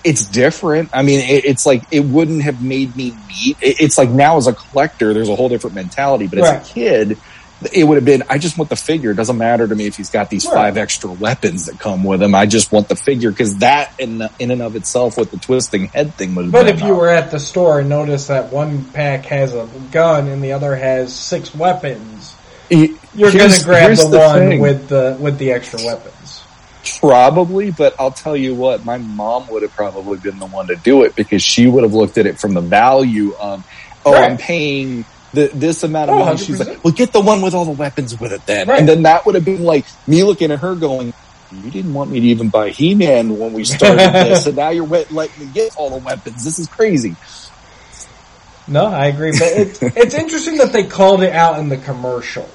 [0.02, 0.88] It's different.
[0.94, 3.58] I mean, it, it's like it wouldn't have made me neat.
[3.60, 6.26] It, it's like now as a collector, there's a whole different mentality.
[6.26, 6.62] But as Right.
[6.62, 7.18] a kid,
[7.72, 9.10] it would have been, I just want the figure.
[9.10, 12.22] It doesn't matter to me if he's got these five extra weapons that come with
[12.22, 12.34] him.
[12.34, 15.86] I just want the figure because that in, in and of itself with the twisting
[15.88, 18.84] head thing would have But if you were at the store and noticed that one
[18.84, 22.34] pack has a gun and the other has six weapons,
[22.70, 26.42] Y- you're going to grab here's the, one with the with the extra weapons.
[26.98, 30.76] Probably, but I'll tell you what, my mom would have probably been the one to
[30.76, 33.66] do it because she would have looked at it from the value of,
[34.06, 34.30] oh, Right.
[34.30, 36.38] I'm paying the, this amount of Oh, money.
[36.38, 36.66] She's 100%.
[36.66, 38.68] like, well, get the one with all the weapons with it then.
[38.68, 38.78] Right.
[38.80, 41.12] And then that would have been like me looking at her going,
[41.52, 44.84] you didn't want me to even buy He-Man when we started this, and now you're
[44.84, 46.44] wet- letting me get all the weapons.
[46.44, 47.16] This is crazy.
[48.68, 52.48] No, I agree, but it's it's interesting that they called it out in the commercial.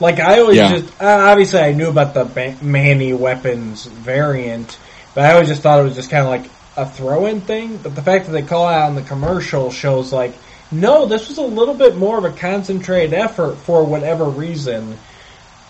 [0.00, 0.78] Like I always Yeah.
[0.78, 4.78] just uh, obviously I knew about the ba- Manny weapons variant,
[5.14, 7.76] but I always just thought it was just kind of like a throw-in thing.
[7.76, 10.34] But the fact that they call it out in the commercial shows like
[10.72, 14.96] no, this was a little bit more of a concentrated effort for whatever reason.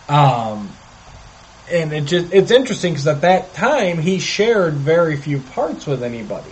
[0.08, 0.70] Um,
[1.70, 6.02] and it just it's interesting because at that time he shared very few parts with
[6.02, 6.50] anybody.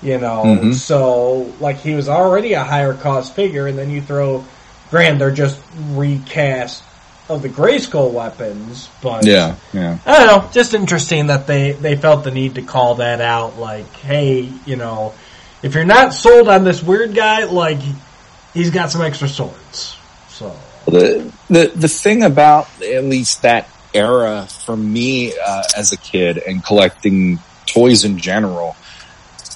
[0.00, 0.74] You know, Mhm.
[0.74, 4.44] so like he was already a higher cost figure, and then you throw,
[4.90, 5.58] grand, they're just
[5.92, 6.82] recast
[7.28, 9.96] of the Grayskull weapons, but Yeah, yeah.
[10.04, 13.58] I don't know, just interesting that they they felt the need to call that out.
[13.58, 15.14] Like, hey, you know,
[15.64, 17.78] if you're not sold on this weird guy, like
[18.52, 19.96] he's got some extra swords.
[20.28, 25.96] So the the the thing about at least that era for me uh, as a
[25.96, 28.76] kid and collecting toys in general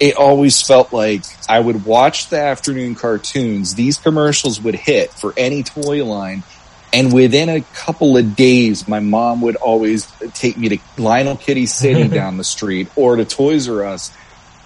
[0.01, 5.35] it always felt like I would watch the afternoon cartoons these commercials would hit for
[5.37, 6.44] any toy line
[6.92, 11.66] and within a couple of days my mom would always take me to Lionel Kiddie
[11.66, 14.12] City down the street or to Toys R Us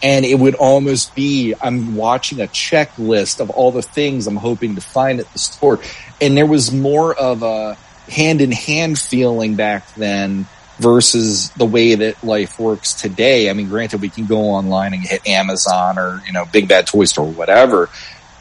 [0.02, 4.74] and it would almost be I'm watching a checklist of all the things I'm hoping
[4.74, 5.80] to find at the store.
[6.20, 7.76] And there was more of a
[8.08, 10.46] hand in hand feeling back then
[10.78, 13.48] versus the way that life works today.
[13.48, 16.86] I mean, granted, we can go online and hit Amazon or, you know, Big Bad
[16.86, 17.88] Toy Store, or whatever.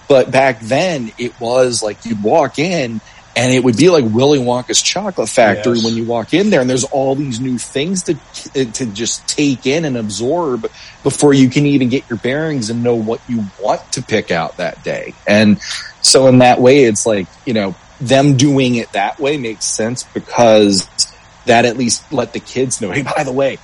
[0.08, 3.00] But back then it was like you'd walk in
[3.36, 5.86] and it would be like Willy Wonka's chocolate factory Yes.
[5.86, 8.16] when you walk in there and there's all these new things to,
[8.66, 10.70] to just take in and absorb
[11.04, 14.58] before you can even get your bearings and know what you want to pick out
[14.58, 15.14] that day.
[15.26, 15.62] And
[16.02, 20.04] so in that way, it's like, you know, them doing it that way makes sense
[20.04, 20.88] because
[21.46, 23.58] that at least let the kids know, hey, by the way,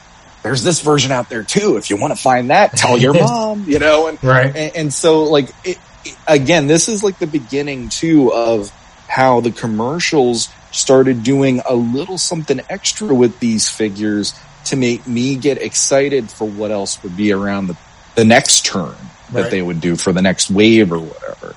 [0.44, 1.76] there's this version out there too.
[1.78, 4.94] If you want to find that, tell your mom, you know, and, right, and, and
[4.94, 8.72] so like, it, it- again, this is like the beginning too of
[9.18, 15.36] how the commercials started doing a little something extra with these figures to make me
[15.36, 17.76] get excited for what else would be around the,
[18.14, 18.96] the next turn
[19.32, 19.52] that Right.
[19.52, 21.56] they would do for the next wave or whatever.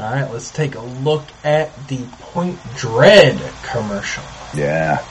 [0.00, 0.28] all right.
[0.32, 4.24] Let's take a look at the Point Dread commercial.
[4.52, 5.04] Yeah.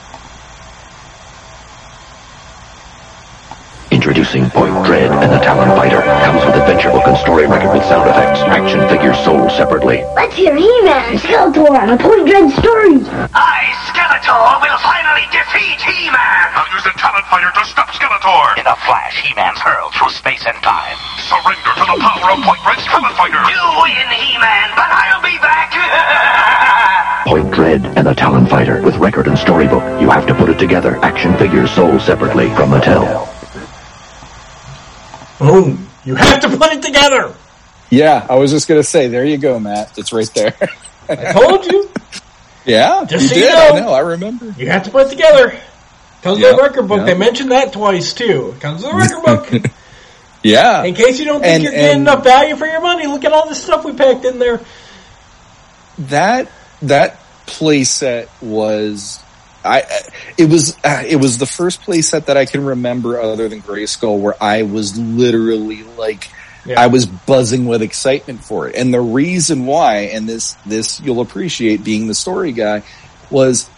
[4.00, 6.00] Introducing Point Dread and the Talon Fighter.
[6.24, 8.40] Comes with adventure book and story record with sound effects.
[8.48, 10.00] Action figures sold separately.
[10.16, 12.96] Let's hear He-Man and Skeletor on a Point Dread story.
[13.36, 13.60] I,
[13.92, 16.48] Skeletor, will finally defeat He-Man!
[16.56, 18.56] I'll use the Talon Fighter to stop Skeletor!
[18.56, 20.96] In a flash, He-Man's hurled through space and time.
[21.28, 23.36] Surrender to the power of Point Dread's Talon Fighter!
[23.52, 25.76] You win, He-Man, but I'll be back!
[27.28, 29.84] Point Dread and the Talon Fighter with record and storybook.
[30.00, 30.96] You have to put it together.
[31.04, 33.29] Action figures sold separately from Mattel.
[35.40, 35.88] Boom!
[36.04, 37.34] You have to put it together.
[37.90, 38.24] Yeah.
[38.30, 39.98] I was just going to say, there you go, Matt.
[39.98, 40.54] It's right there.
[41.08, 41.90] I told you.
[42.64, 43.04] yeah.
[43.04, 43.76] Just you so you know.
[43.76, 43.92] I know.
[43.92, 44.54] I remember.
[44.56, 45.58] You have to put it together.
[46.22, 46.98] Comes with Yeah, the record book.
[47.00, 47.04] yeah.
[47.06, 48.54] They mentioned that twice too.
[48.60, 49.24] Comes with the record
[49.62, 49.72] book.
[50.42, 50.84] Yeah.
[50.84, 53.32] In case you don't think And- you're getting enough value for your money, look at
[53.32, 54.60] all the stuff we packed in there.
[55.98, 56.50] that
[56.82, 59.20] that playset was
[59.64, 59.84] I
[60.38, 64.18] it was uh, it was the first playset that I can remember other than Grayskull
[64.18, 66.28] where I was literally like
[66.64, 66.80] Yeah.
[66.80, 68.74] I was buzzing with excitement for it.
[68.74, 72.82] And the reason why and this this you'll appreciate being the story guy
[73.30, 73.68] was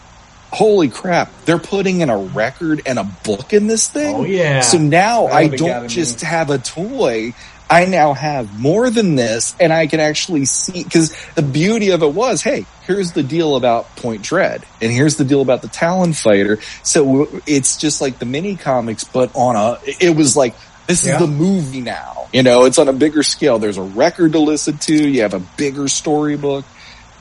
[0.53, 4.15] holy crap they're putting in a record and a book in this thing.
[4.15, 4.61] Oh, yeah.
[4.61, 7.35] So now I don't just be- have a toy.
[7.73, 12.03] I now have more than this and I can actually see, cause the beauty of
[12.03, 15.69] it was, hey, here's the deal about Point Dread and here's the deal about the
[15.69, 16.61] Talon Fighter.
[16.83, 20.55] So it's just like the mini comics, but on a, it was like,
[20.87, 21.15] this Yeah.
[21.15, 22.29] is the movie now.
[22.33, 23.59] You know, it's on a bigger scale.
[23.59, 24.95] There's a record to listen to.
[24.95, 26.65] You have a bigger storybook.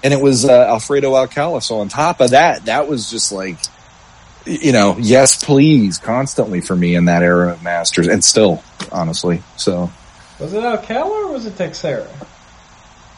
[0.03, 1.61] And it was uh, Alfredo Alcala.
[1.61, 3.57] So on top of that, that was just like,
[4.45, 9.43] you know, yes, please, constantly for me in that era of Masters, and still, honestly.
[9.57, 9.91] So
[10.41, 12.07] Was it Alcala or was it Texera?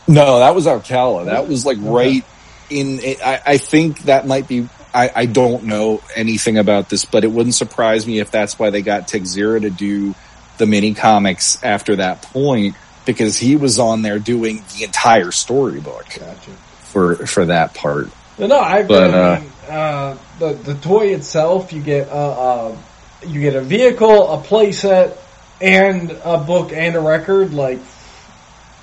[0.07, 1.25] no, that was Alcala.
[1.25, 2.23] That was like right
[2.69, 2.99] in.
[3.23, 4.67] I, I think that might be.
[4.93, 8.69] I, I don't know anything about this, but it wouldn't surprise me if that's why
[8.69, 10.13] they got Texera to do
[10.57, 16.05] the mini comics after that point because he was on there doing the entire storybook
[16.09, 16.51] Gotcha.
[16.81, 18.09] for for that part.
[18.38, 18.83] No, no, I.
[18.83, 22.77] But, uh, mean, uh, the the toy itself, you get uh, uh,
[23.25, 25.17] you get a vehicle, a playset,
[25.63, 27.54] and a book and a record.
[27.54, 27.80] Like,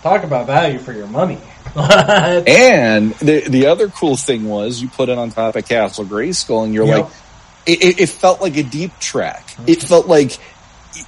[0.03, 1.38] talk about value for your money.
[1.77, 6.64] And the the other cool thing was you put it on top of Castle Grayskull,
[6.64, 7.05] and you're Yep.
[7.05, 7.12] like,
[7.66, 9.47] it, it, it felt like a deep track.
[9.47, 9.69] Mm-hmm.
[9.69, 10.38] It felt like,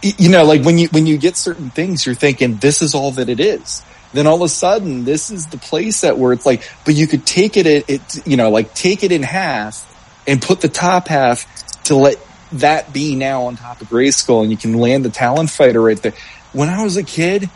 [0.02, 3.10] you know, like when you when you get certain things, you're thinking this is all
[3.12, 3.82] that it is.
[4.12, 7.24] Then all of a sudden, this is the playset where it's like, but you could
[7.24, 9.88] take it, it, it you know, like take it in half
[10.26, 11.46] and put the top half
[11.84, 12.18] to let
[12.52, 16.00] that be now on top of Grayskull, and you can land the Talon Fighter right
[16.00, 16.14] there.
[16.52, 17.48] When I was a kid,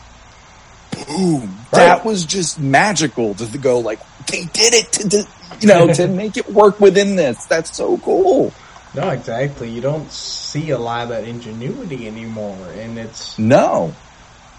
[0.91, 5.29] boom, that was just magical to go like they did it to, to
[5.61, 7.45] you know to make it work within this.
[7.47, 8.53] That's so cool.
[8.95, 9.71] no, exactly.
[9.71, 13.95] You don't see a lot of that ingenuity anymore, and it's No,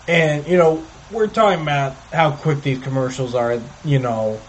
[0.08, 3.62] and you know we're talking about how quick these commercials are.
[3.84, 4.40] You know,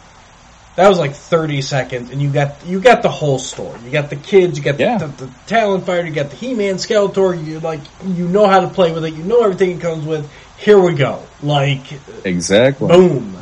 [0.79, 3.81] that was like thirty seconds, and you got you got the whole story.
[3.85, 4.99] You got the kids, you got Yeah.
[4.99, 7.45] the, the, the Talon Fighter, you got the He Man Skeletor.
[7.45, 9.15] You like you know how to play with it.
[9.15, 10.31] You know everything it comes with.
[10.57, 11.21] Here we go.
[11.43, 11.81] Like
[12.25, 12.87] exactly.
[12.87, 13.37] boom,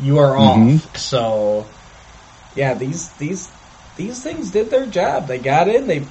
[0.00, 0.76] you are Mhm.
[0.76, 0.96] off.
[0.96, 1.66] So
[2.54, 3.50] yeah, these these
[3.96, 5.26] these things did their job.
[5.26, 6.04] They got in, they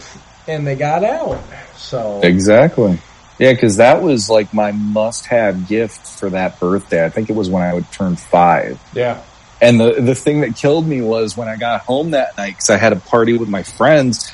[0.46, 1.40] and they got out.
[1.78, 3.00] So Exactly.
[3.38, 7.06] Yeah, because that was like my must-have gift for that birthday.
[7.06, 8.78] I think it was when I would turn five.
[8.94, 9.22] yeah,
[9.62, 12.70] And the the thing that killed me was when I got home that night because
[12.70, 14.32] I had a party with my friends.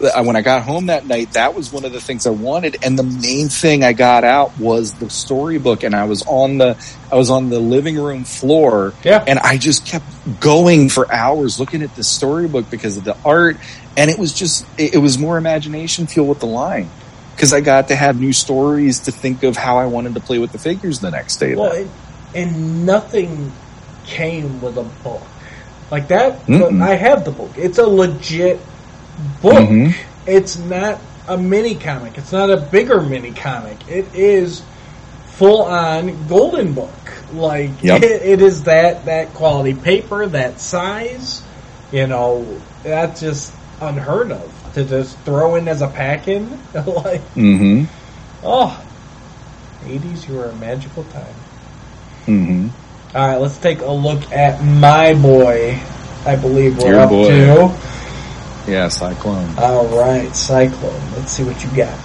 [0.00, 2.96] When I got home that night, that was one of the things I wanted, and
[2.96, 5.82] the main thing I got out was the storybook.
[5.82, 6.76] And I was on the
[7.10, 9.24] I was on the living room floor, Yeah.
[9.26, 10.04] and I just kept
[10.38, 13.56] going for hours looking at the storybook because of the art,
[13.96, 16.88] and it was just it, it was more imagination fuel with the line
[17.34, 20.38] because I got to have new stories to think of how I wanted to play
[20.38, 21.56] with the figures the next day.
[21.56, 21.88] Well, it,
[22.36, 23.50] and nothing
[24.08, 25.22] came with a book
[25.90, 26.46] like that.
[26.46, 27.50] But I have the book.
[27.56, 28.58] It's a legit
[29.40, 29.68] book.
[29.68, 29.94] Mhm.
[30.26, 32.18] It's not a mini comic.
[32.18, 33.76] It's not a bigger mini comic.
[33.88, 34.62] It is
[35.36, 36.90] full on golden book.
[37.32, 38.02] Like Yep.
[38.02, 41.42] it, it is that that quality paper, that size.
[41.92, 46.50] You know, that's just unheard of to just throw in as a pack in.
[46.74, 47.84] like, mm-hmm.
[48.42, 48.84] oh,
[49.86, 51.34] eighties, you were a magical time.
[52.26, 52.67] Mm-hmm.
[53.14, 55.80] All right, let's take a look at my boy.
[56.26, 57.28] I believe we're Your up boy.
[57.28, 58.70] to.
[58.70, 59.56] Yeah, Cyclone.
[59.56, 61.00] All right, Cyclone.
[61.16, 61.96] Let's see what you got.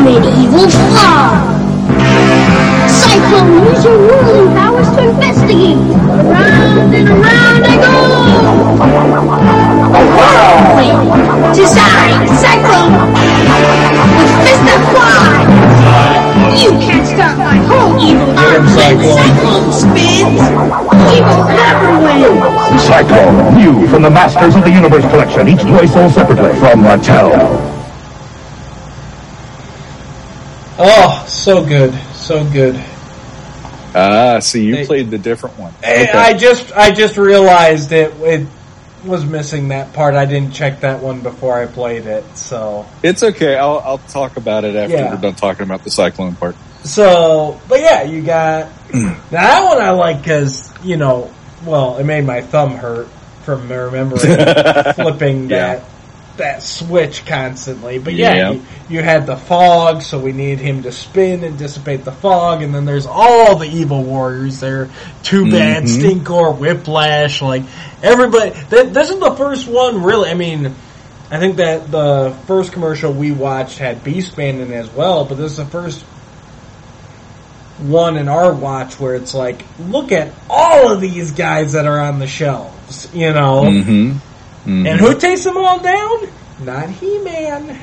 [0.00, 1.44] Medieval Flaw!
[2.88, 5.76] Cyclone, use your ruling powers to investigate!
[5.76, 7.92] Around and around I go!
[9.92, 11.54] A whirlwind!
[11.54, 13.12] Design Cyclone!
[14.16, 16.17] With fist that fly!
[16.58, 20.40] You can't stop my whole evil arm when Cyclone spins!
[21.14, 22.82] Evil never wins!
[22.82, 27.30] Cyclone, new from the Masters of the Universe collection, each toy sold separately from Mattel.
[30.80, 32.76] Oh, so good, so good.
[33.94, 34.86] Ah, see, you Hey.
[34.86, 35.72] played the different one.
[35.82, 38.12] Eh, I just, I just realized it.
[38.20, 38.46] It
[39.08, 40.14] was missing that part.
[40.14, 42.24] I didn't check that one before I played it.
[42.36, 43.56] So, It's okay.
[43.56, 45.10] I'll I'll talk about it after Yeah.
[45.14, 46.54] we're done talking about the Cyclone part.
[46.84, 49.80] so, but yeah, you got now that one.
[49.82, 51.32] I like because you know,
[51.64, 53.08] well, it made my thumb hurt
[53.44, 54.20] from remembering
[54.94, 55.76] flipping Yeah.
[55.76, 55.84] that
[56.38, 57.98] that switch constantly.
[57.98, 58.50] But yeah, Yeah.
[58.52, 62.62] You, you had the fog, so we need him to spin and dissipate the fog,
[62.62, 64.88] and then there's all the evil warriors there.
[65.22, 66.22] Too bad, Mhm.
[66.22, 67.62] Stinkor, Whiplash, like
[68.02, 68.52] everybody.
[68.70, 70.30] Th- this is the first one, really.
[70.30, 70.74] I mean,
[71.30, 75.36] I think that the first commercial we watched had Beastman in it as well, but
[75.36, 76.02] this is the first
[77.78, 82.00] one in our watch where it's like, look at all of these guys that are
[82.00, 83.62] on the shelves, you know.
[83.64, 84.16] Mm-hmm.
[84.68, 86.28] And who takes them all down?
[86.62, 87.78] Not He-Man.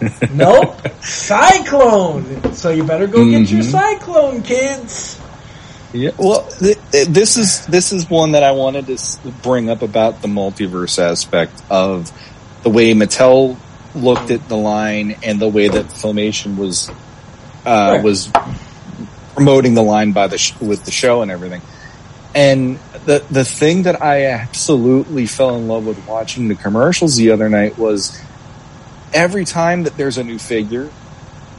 [0.34, 0.76] nope.
[1.02, 2.52] Cyclone.
[2.52, 3.70] So you better go get your Mhm.
[3.70, 5.18] Cyclone, kids.
[5.92, 9.70] Yeah, well, th- th- this is this is one that I wanted to s- bring
[9.70, 12.12] up about the multiverse aspect of
[12.62, 13.56] the way Mattel
[13.94, 16.90] looked at the line and the way that Filmation was
[17.64, 18.02] uh, Right.
[18.02, 18.30] was
[19.34, 21.62] promoting the line by the sh- with the show and everything.
[22.38, 27.32] And the the thing that I absolutely fell in love with watching the commercials the
[27.32, 28.16] other night was
[29.12, 30.88] every time that there's a new figure,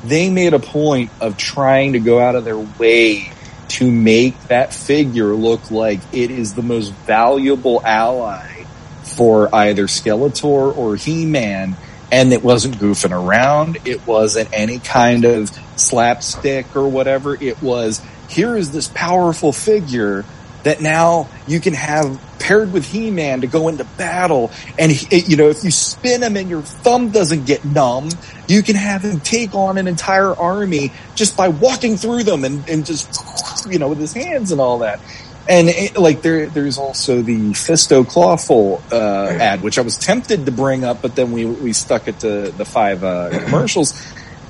[0.06, 3.30] they made a point of trying to go out of their way
[3.68, 8.64] to make that figure look like it is the most valuable ally
[9.04, 11.76] for either Skeletor or He-Man.
[12.10, 13.80] And it wasn't goofing around.
[13.84, 17.36] It wasn't any kind of slapstick or whatever.
[17.36, 20.24] It was, here is this powerful figure
[20.70, 24.52] that now you can have paired with He-Man to go into battle.
[24.78, 28.10] And, he, you know, if you spin him and your thumb doesn't get numb,
[28.48, 32.70] you can have him take on an entire army just by walking through them and,
[32.70, 35.00] and just, you know, with his hands and all that.
[35.48, 40.46] And it, like there, there's also the Fisto Clawful uh, ad, which I was tempted
[40.46, 44.00] to bring up, but then we we stuck it to the five uh, commercials.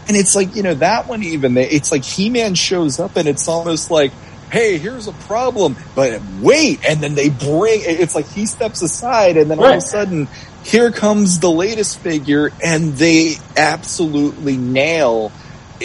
[0.10, 3.30] And it's like you know that one even it's like He Man shows up and
[3.30, 4.12] it's almost like,
[4.52, 9.38] hey, here's a problem, but wait, and then they bring it's like he steps aside
[9.38, 10.28] and then all of a sudden
[10.64, 15.32] here comes the latest figure and they absolutely nail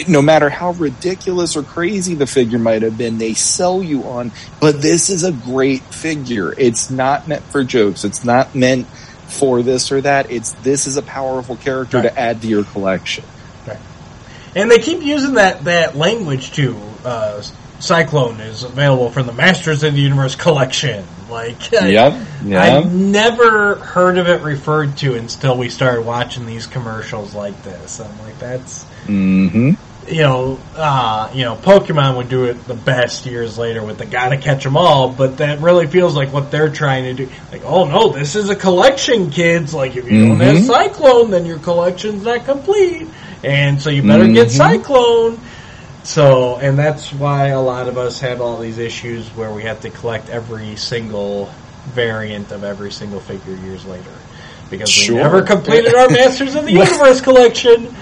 [0.07, 4.31] no matter how ridiculous or crazy the figure might have been, they sell you on,
[4.59, 6.53] but this is a great figure.
[6.57, 8.03] It's not meant for jokes.
[8.03, 8.87] It's not meant
[9.27, 10.31] for this or that.
[10.31, 12.03] It's, this is a powerful character Right.
[12.09, 13.23] to add to your collection.
[14.55, 16.79] And they keep using that, that language too.
[17.03, 17.41] Uh,
[17.85, 21.05] Cyclone is available from the Masters of the Universe collection.
[21.29, 22.13] Like, I- Yep.
[22.55, 27.99] I've never heard of it referred to until we started watching these commercials like this.
[27.99, 29.71] I'm like, that's hmm
[30.07, 34.05] you know, uh, you know, Pokemon would do it the best years later with the
[34.05, 37.29] gotta catch them all, but that really feels like what they're trying to do.
[37.51, 39.73] Like, oh no, this is a collection, kids.
[39.73, 40.67] Like, if you don't have Mhm.
[40.67, 43.07] Cyclone, then your collection's not complete,
[43.43, 44.51] and so you better get Mhm.
[44.51, 45.39] Cyclone.
[46.05, 49.81] So, and that's why a lot of us have all these issues where we have
[49.81, 51.47] to collect every single
[51.87, 54.11] variant of every single figure years later.
[54.69, 55.15] Because Sure.
[55.15, 57.95] we never completed our Masters of the Universe collection.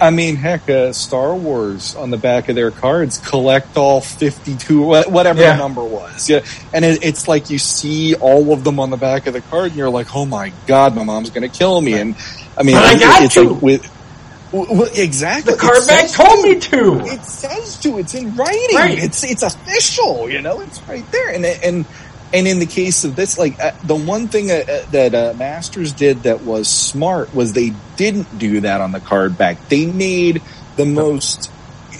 [0.00, 4.82] I, mean, heck, uh, Star Wars on the back of their cards collect all 52,
[4.82, 5.52] whatever Yeah.
[5.52, 6.28] the number was.
[6.28, 6.40] Yeah.
[6.74, 9.68] And it, it's like you see all of them on the back of the card
[9.68, 11.94] and you're like, oh my god, my mom's gonna kill me.
[11.94, 12.16] And
[12.58, 13.42] I mean, it- it's to.
[13.50, 13.93] like with,
[14.54, 15.52] w- w- exactly.
[15.52, 16.48] The card back told to.
[16.48, 17.12] me to.
[17.12, 17.98] It says to.
[17.98, 18.76] It's in writing.
[18.76, 18.98] Right.
[18.98, 20.30] It's it's official.
[20.30, 21.30] You know, it's right there.
[21.30, 21.86] And and
[22.32, 25.34] and in the case of this, like uh, the one thing uh, uh, that uh,
[25.36, 29.68] Masters did that was smart was they didn't do that on the card back.
[29.68, 30.42] They made
[30.76, 31.50] the most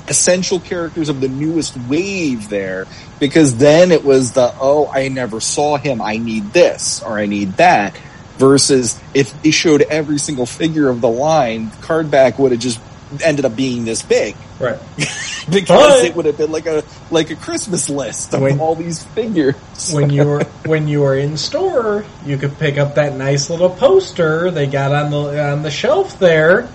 [0.09, 2.87] essential characters of the newest wave there
[3.21, 7.25] because then it was the oh I never saw him I need this or I
[7.25, 7.97] need that
[8.39, 12.81] versus if they showed every single figure of the line card back would have just
[13.23, 14.79] ended up being this big Right.
[15.51, 18.75] because But- it would have been like a like a Christmas list of When- all
[18.77, 19.55] these figures.
[19.93, 23.71] when you were when you were in store, you could pick up that nice little
[23.71, 26.69] poster they got on the on the shelf there,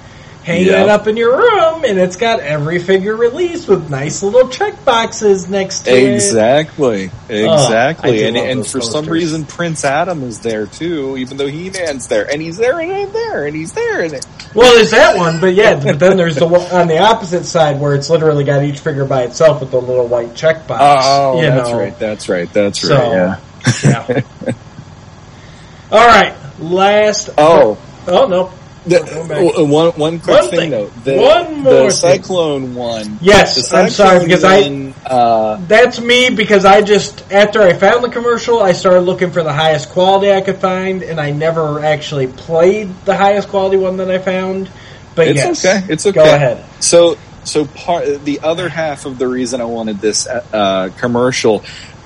[0.44, 0.88] hang Yep.
[0.90, 5.48] up in your room, and it's got every figure released with nice little check boxes
[5.50, 6.14] next to it.
[6.16, 11.48] exactly, exactly, do and and for some reason Prince Adam is there too, even though
[11.48, 14.26] He Man's there, and he's there and I'm there, and he's there, and it,
[14.56, 17.80] Well, there's that one, but yeah, but then there's the one on the opposite side
[17.80, 20.82] where it's literally got each figure by itself with the little white check box.
[21.06, 21.78] oh, that's know.
[21.78, 23.40] right, that's right, that's So, right,
[23.84, 24.06] yeah.
[24.10, 24.22] yeah.
[25.92, 27.30] All right, last.
[27.38, 27.78] Oh,
[28.08, 28.52] oh no.
[28.90, 29.38] The, Go back.
[29.46, 30.72] w- one one quick One thing, thing.
[30.72, 30.88] though.
[31.04, 31.92] The, One more the thing.
[31.92, 33.20] Cyclone one.
[33.22, 34.44] Yes, the I'm sorry, Cyclone because
[35.06, 39.32] I- uh, That's me because I just after I found the commercial, I started looking
[39.32, 43.78] for the highest quality I could find, and I never actually played the highest quality
[43.78, 44.70] one that I found.
[45.16, 45.94] But It's yes, okay.
[45.94, 46.24] It's okay.
[46.24, 46.64] Go ahead.
[46.82, 51.64] So, so part the other half of the reason I wanted this uh, commercial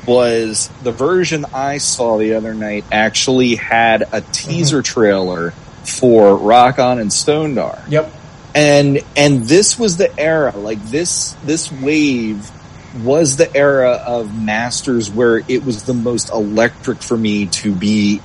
[0.08, 4.84] was the version I saw the other night actually had a teaser Mm-hmm.
[4.94, 5.54] trailer
[5.86, 7.90] for Rokkon and Stonedar.
[7.90, 8.12] Yep.
[8.56, 12.52] And and this was the era, like this this wave
[13.02, 18.22] was the era of masters where it was the most electric for me to be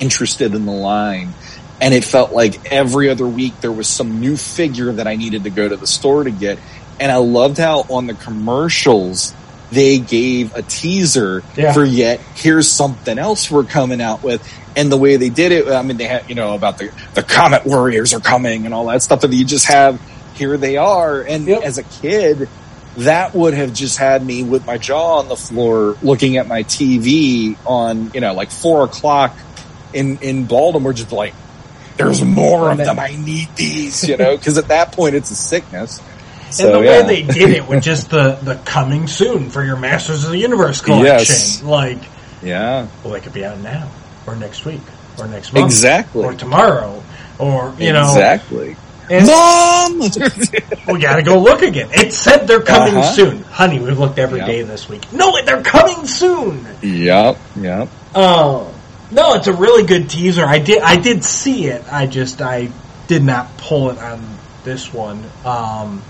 [0.00, 1.32] interested in the line.
[1.80, 5.44] And it felt like every other week there was some new figure that I needed
[5.44, 6.58] to go to the store to get.
[6.98, 9.32] And I loved how on the commercials
[9.70, 11.72] they gave a teaser Yeah.
[11.72, 14.46] for yet here's something else we're coming out with.
[14.76, 17.22] And the way they did it, I mean, they had, you know, about the, the
[17.22, 19.24] Comet Warriors are coming and all that stuff.
[19.24, 20.00] And you just have,
[20.34, 21.20] here they are.
[21.20, 21.62] And Yep.
[21.62, 22.48] as a kid,
[22.98, 26.62] that would have just had me with my jaw on the floor looking at my
[26.62, 29.36] TV on, you know, like four o'clock
[29.92, 31.34] in, in Baltimore, just like,
[31.96, 32.98] there's more of them.
[33.00, 36.00] I need these, you know, cause at that point it's a sickness.
[36.50, 37.02] So, and the yeah.
[37.02, 40.38] way they did it with just the, the coming soon for your Masters of the
[40.38, 41.04] Universe collection.
[41.34, 41.62] Yes.
[41.62, 41.98] Like,
[42.42, 43.90] yeah, well, it could be out now,
[44.26, 44.80] or next week,
[45.18, 46.24] or next month, exactly.
[46.24, 47.02] or tomorrow,
[47.38, 48.02] or, you know.
[48.08, 48.76] exactly.
[49.10, 49.98] And Mom!
[50.92, 51.88] we gotta go look again.
[51.92, 53.12] It said they're coming Uh-huh.
[53.12, 53.42] soon.
[53.42, 54.46] Honey, we've looked every Yeah.
[54.46, 55.10] day this week.
[55.12, 56.66] No, they're coming soon!
[56.82, 57.88] yep, yep.
[58.14, 58.74] Oh
[59.10, 60.44] no, it's a really good teaser.
[60.44, 61.84] I did I did see it.
[61.90, 62.68] I just I
[63.06, 64.22] did not pull it on
[64.64, 65.24] this one.
[65.42, 66.02] Um,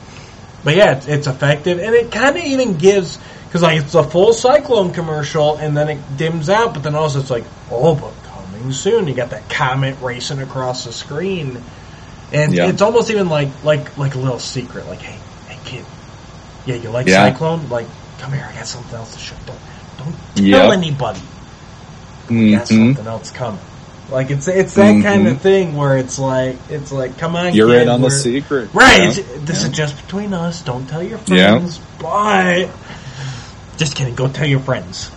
[0.68, 4.02] but yeah, it's, it's effective, and it kind of even gives because like it's a
[4.04, 8.12] full Cyclone commercial, and then it dims out, but then also it's like oh, but
[8.30, 9.08] coming soon.
[9.08, 11.58] You got that comet racing across the screen,
[12.34, 12.68] and Yeah.
[12.68, 14.86] it's almost even like like like a little secret.
[14.86, 15.16] Like hey,
[15.46, 15.86] hey kid,
[16.66, 17.32] yeah, you like Yeah.
[17.32, 17.70] Cyclone?
[17.70, 17.86] Like
[18.18, 19.36] come here, I got something else to show.
[19.46, 19.58] Don't
[19.96, 20.72] don't tell Yep.
[20.74, 21.20] anybody
[22.28, 22.94] we got Mhm.
[22.94, 23.60] something else coming.
[24.10, 25.02] Like it's it's that Mhm.
[25.02, 28.10] kind of thing where it's like it's like come on, You're kid, in on the
[28.10, 28.70] secret.
[28.72, 29.14] right?
[29.16, 29.22] Yeah.
[29.44, 29.68] This Yeah.
[29.68, 30.62] is just between us.
[30.62, 31.58] Don't tell your Yeah.
[31.58, 31.78] friends.
[32.00, 32.68] But
[33.76, 34.14] just kidding.
[34.14, 35.10] Go tell your friends.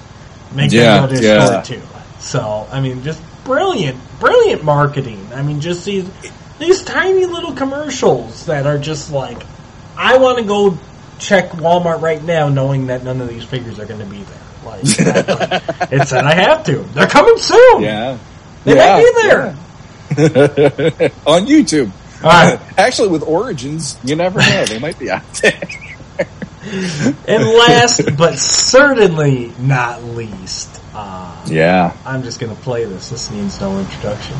[0.53, 1.45] Make Yeah, them know this yeah.
[1.61, 1.87] story too.
[2.19, 5.25] So I mean, just brilliant, brilliant marketing.
[5.33, 6.05] I mean, just these
[6.59, 9.41] these tiny little commercials that are just like,
[9.97, 10.77] I want to go
[11.17, 14.37] check Walmart right now, knowing that none of these figures are going to be there.
[14.63, 14.81] Like,
[15.91, 16.85] it said I have to.
[16.93, 17.81] They're coming soon.
[17.81, 18.17] Yeah.
[18.63, 19.55] They yeah, might be there.
[21.01, 21.07] yeah.
[21.25, 21.91] on YouTube.
[22.23, 22.59] All right.
[22.77, 24.65] Actually, with Origins, you never know.
[24.65, 25.59] They might be out there.
[27.27, 31.97] And last but certainly not least, uh, Yeah.
[32.05, 33.09] I'm just going to play this.
[33.09, 34.37] This needs no introduction.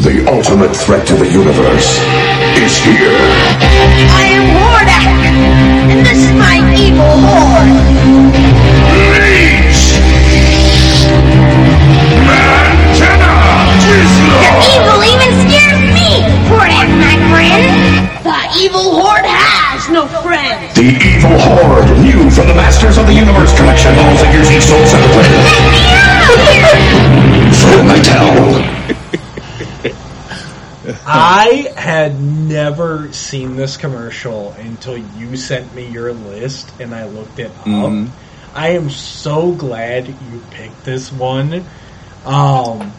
[0.00, 1.98] The ultimate threat to the universe
[2.56, 3.18] is here.
[4.14, 5.06] I am Hordak,
[5.90, 7.89] and this is my evil horde.
[14.62, 16.10] Evil even scares me,
[16.48, 18.08] Hordak, my friend.
[18.24, 20.74] The evil horde has no friends.
[20.74, 23.92] The Evil Horde, new from the Masters of the Universe collection.
[23.98, 25.24] All figures each sold separately.
[25.40, 26.76] Let me out of here!
[27.60, 28.66] From Mattel.
[31.06, 37.38] I had never seen this commercial until you sent me your list and I looked
[37.38, 37.64] it up.
[37.64, 38.08] Mhm.
[38.54, 41.64] I am so glad you picked this one.
[42.26, 42.92] Um,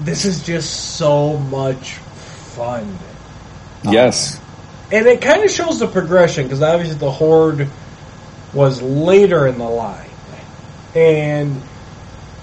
[0.00, 2.98] this is just so much fun.
[3.84, 4.40] Yes.
[4.92, 7.68] And it kind of shows the progression because obviously the Horde
[8.52, 10.08] was later in the line.
[10.94, 11.60] And,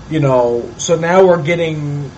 [0.10, 2.12] you know, so now we're getting.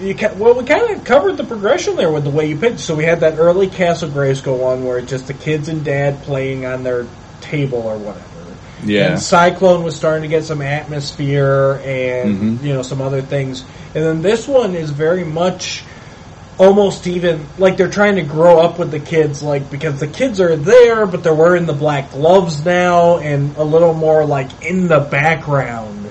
[0.00, 2.80] You ca well, we kind of covered the progression there with the way you pitched.
[2.80, 6.22] So we had that early Castle Grayskull one where it's just the kids and dad
[6.22, 7.06] playing on their
[7.40, 8.33] table or whatever.
[8.84, 9.12] Yeah.
[9.12, 12.62] And Cyclone was starting to get some atmosphere and Mhm.
[12.64, 13.64] you know some other things.
[13.94, 15.84] And then this one is very much
[16.58, 20.40] almost even like they're trying to grow up with the kids like because the kids
[20.40, 24.86] are there but they're wearing the black gloves now and a little more like in
[24.88, 26.06] the background.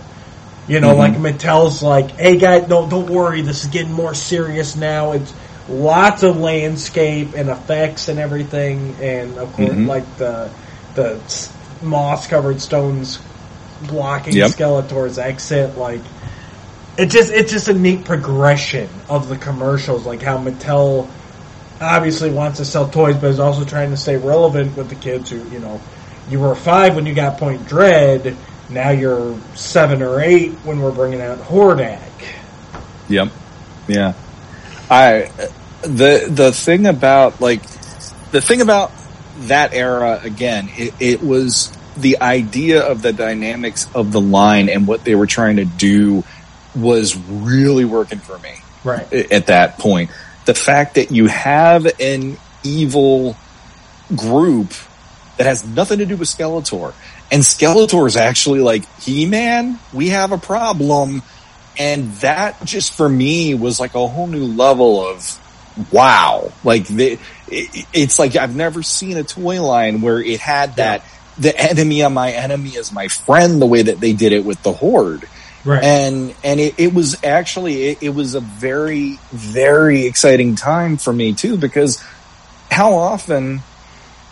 [0.68, 0.98] You know, Mhm.
[0.98, 5.12] like Mattel's like, "Hey guys, don't don't worry, this is getting more serious now.
[5.14, 5.34] It's
[5.70, 9.88] lots of landscape and effects and everything and of course Mhm.
[9.88, 10.50] like the
[10.96, 11.18] the
[11.84, 13.20] moss covered stones
[13.88, 14.52] blocking Yep.
[14.52, 15.78] Skeletor's exit.
[15.78, 16.02] Like
[16.98, 21.10] it just it's just a neat progression of the commercials, like how Mattel
[21.82, 25.30] obviously wants to sell toys, but is also trying to stay relevant with the kids
[25.30, 25.82] who you know
[26.30, 28.36] you were five when you got Point Dread.
[28.70, 32.00] Now you're seven or eight when we're bringing out Hordak.
[33.10, 33.32] Yep.
[33.88, 34.14] Yeah.
[34.90, 35.30] I
[35.82, 37.62] the the thing about like
[38.32, 38.92] the thing about
[39.48, 44.88] that era again, it, it was the idea of the dynamics of the line and
[44.88, 46.24] what they were trying to do
[46.76, 49.12] was really working for me Right.
[49.32, 50.10] at that point.
[50.46, 53.36] The fact that you have an evil
[54.16, 54.74] group
[55.38, 56.94] that has nothing to do with Skeletor.
[57.32, 61.22] And Skeletor is actually like, He-Man, we have a problem.
[61.78, 65.40] and that just for me was like a whole new level of
[65.92, 66.52] wow.
[66.64, 71.04] Like the, it, it's like I've never seen a toy line where it had that
[71.38, 74.62] the enemy of my enemy is my friend the way that they did it with
[74.64, 75.28] the horde.
[75.66, 75.84] Right.
[75.84, 81.14] And and it, it was actually it, it was a very very exciting time for
[81.14, 82.04] me too because
[82.70, 83.62] how often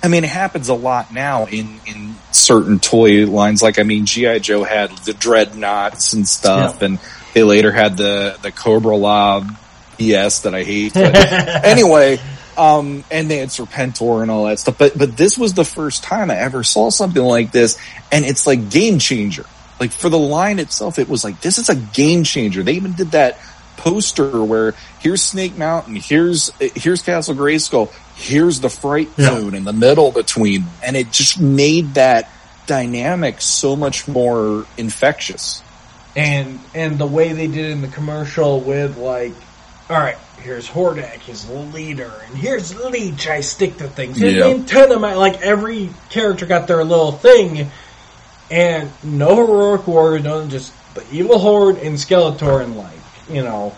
[0.04, 3.62] I mean, it happens a lot now in, in certain toy lines.
[3.62, 4.40] Like, I mean, G.I.
[4.40, 6.88] Joe had the Dreadnoks and stuff, Yeah.
[6.88, 7.00] and
[7.36, 9.46] they later had the, the Cobra-La
[10.10, 10.94] BS that I hate.
[10.94, 11.16] But
[11.66, 12.20] anyway,
[12.58, 14.78] um, and they had Serpentor and all that stuff.
[14.78, 17.78] But, but this was the first time I ever saw something like this,
[18.12, 19.46] and it's like game changer.
[19.80, 22.62] Like, for the line itself, it was like, this is a game changer.
[22.62, 23.40] They even did that
[23.78, 29.40] poster where here's Snake Mountain, here's, here's Castle Grayskull, here's the Fright Yeah.
[29.40, 32.30] Zone in the middle between, and it just made that
[32.68, 35.64] dynamic so much more infectious.
[36.16, 39.34] and and the way they did it in the commercial with like,
[39.92, 43.28] all right, here's Hordak, his leader, and here's Leech.
[43.28, 44.18] I stick to things.
[44.18, 44.44] Here's Yeah.
[44.46, 45.18] the antenna man.
[45.18, 47.70] Like every character got their little thing,
[48.50, 52.98] and no heroic warrior, no, just the evil horde and Skeletor, and like
[53.30, 53.76] you know.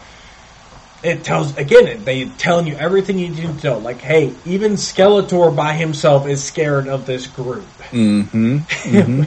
[1.04, 2.06] It tells again.
[2.06, 3.78] They telling you everything you need to know.
[3.80, 9.24] Like, hey, even Skeletor by himself is scared of this group, Mm-hmm.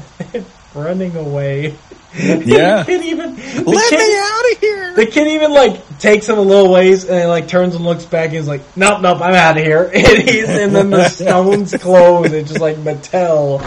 [0.78, 1.74] running away.
[2.46, 2.82] Yeah.
[2.82, 4.94] the kid even the Let kid- me out of here!
[4.96, 8.04] the kid even like takes him a little ways and then, like turns and looks
[8.06, 11.08] back and he's like, "Nope, nope, I'm out of here." And he's and then the
[11.10, 12.32] stones close.
[12.32, 13.60] It's just like Mattel.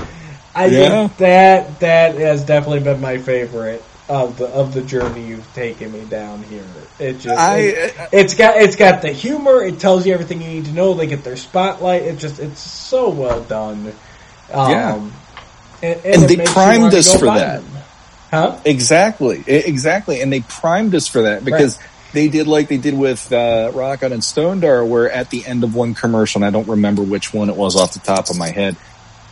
[0.56, 0.90] I Yeah.
[0.90, 5.92] think that that has definitely been my favorite of the of the journey you've taken
[5.92, 6.66] me down here.
[6.98, 9.64] It just I- it, it's got it's got the humor.
[9.64, 10.96] It tells you everything you need to know.
[10.96, 12.02] They get their spotlight.
[12.04, 13.94] It just it's so well done.
[14.52, 14.96] Um, Yeah.
[15.84, 17.62] and, And it they primed us for that.
[17.62, 17.79] them.
[18.32, 18.60] Huh?
[18.64, 21.80] Exactly, exactly, and they primed us for that because
[22.14, 25.74] they did like they did with uh, Rokkon and Stonedar, where at the end of
[25.76, 28.50] one commercial, and I don't remember which one it was off the top of my
[28.50, 28.76] head,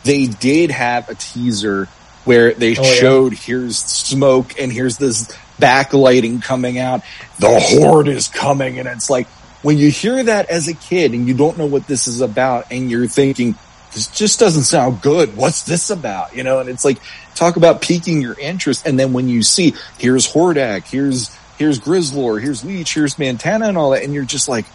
[0.04, 1.86] they did have a teaser
[2.24, 2.92] where they Oh, yeah.
[2.94, 5.28] showed here's smoke and here's this
[5.60, 7.02] backlighting coming out,
[7.38, 9.28] the horde is coming, and it's like
[9.62, 12.72] when you hear that as a kid and you don't know what this is about,
[12.72, 13.54] and you're thinking.
[13.92, 15.36] This just doesn't sound good.
[15.36, 16.36] What's this about?
[16.36, 16.98] You know, and it's like,
[17.34, 18.86] talk about piquing your interest.
[18.86, 23.78] And then when you see, here's Hordak, here's, here's Grizzlor, here's Leech, here's Mantenna and
[23.78, 24.02] all that.
[24.02, 24.66] And you're just like,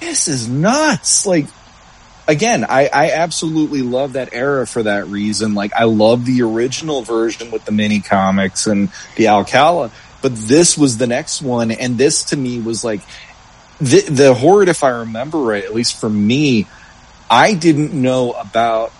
[0.00, 1.26] this is nuts.
[1.26, 1.46] Like,
[2.28, 5.54] again, I, I absolutely love that era for that reason.
[5.54, 9.90] Like, I love the original version with the mini comics and the Alcala,
[10.22, 11.70] but this was the next one.
[11.70, 13.00] And this to me was like,
[13.80, 16.66] the, the Horde, if I remember right, at least for me,
[17.30, 18.92] I didn't know about,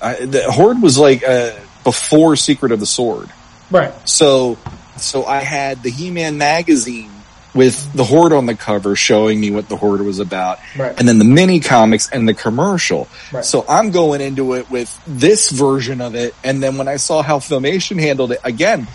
[0.00, 1.52] I, the Horde was like, uh,
[1.84, 3.30] before Secret of the Sword.
[3.70, 3.92] Right.
[4.08, 4.58] So,
[4.96, 7.10] so I had the He-Man magazine
[7.54, 10.58] with the Horde on the cover showing me what the Horde was about.
[10.76, 10.98] Right.
[10.98, 13.08] And then the mini comics and the commercial.
[13.32, 13.44] Right.
[13.44, 16.34] So I'm going into it with this version of it.
[16.42, 18.86] And then when I saw how Filmation handled it, again,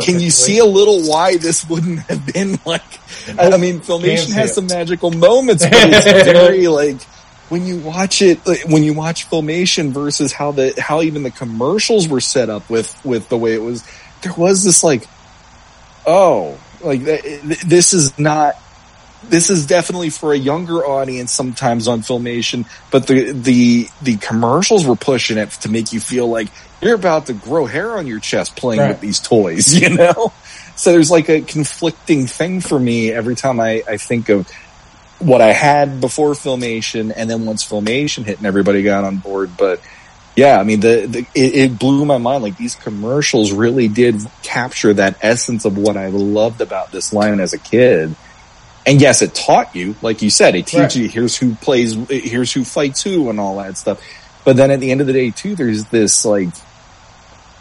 [0.00, 2.82] can you see a little why this wouldn't have been like,
[3.38, 7.00] I mean, Filmation has some magical moments, but it's very like,
[7.48, 12.08] when you watch it, when you watch Filmation versus how the, how even the commercials
[12.08, 13.84] were set up with, with the way it was,
[14.22, 15.06] there was this like,
[16.06, 18.56] oh, like th- th- this is not,
[19.24, 24.86] this is definitely for a younger audience sometimes on Filmation, but the, the, the commercials
[24.86, 26.48] were pushing it to make you feel like
[26.80, 28.88] you're about to grow hair on your chest playing Right.
[28.90, 30.32] with these toys, you know?
[30.76, 34.46] So there's like a conflicting thing for me every time I, I think of
[35.18, 39.56] what I had before Filmation and then once Filmation hit and everybody got on board.
[39.56, 39.80] But
[40.36, 42.42] yeah, I mean, the, the it, it blew my mind.
[42.42, 47.40] Like these commercials really did capture that essence of what I loved about this line
[47.40, 48.14] as a kid.
[48.84, 50.96] And yes, it taught you, like you said, it teaches Right.
[50.96, 54.00] you here's who plays, here's who fights who and all that stuff.
[54.44, 56.50] But then at the end of the day too, there's this like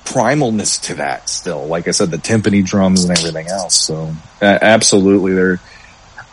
[0.04, 1.66] primalness to that still.
[1.66, 3.76] Like I said, the timpani drums and everything else.
[3.76, 5.60] So uh, absolutely there.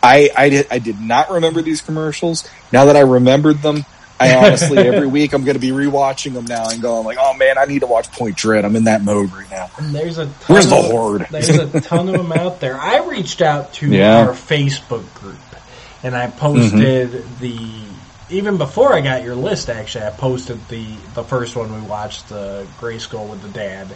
[0.03, 2.47] I, I did, I did not remember these commercials.
[2.71, 3.85] Now that I remembered them,
[4.19, 7.33] I honestly, every week I'm going to be rewatching them now and going like, oh
[7.35, 8.65] man, I need to watch Point Dread.
[8.65, 9.71] I'm in that mode right now.
[9.77, 11.27] And there's a ton Where's the of- horde?
[11.31, 12.77] There's a ton of them out there.
[12.79, 14.19] I reached out to Yeah.
[14.27, 15.37] our Facebook group
[16.03, 17.39] and I posted Mm-hmm.
[17.41, 17.83] the
[18.29, 19.69] even before I got your list.
[19.69, 23.87] Actually, I posted the the first one we watched, the Gray Skull with the dad.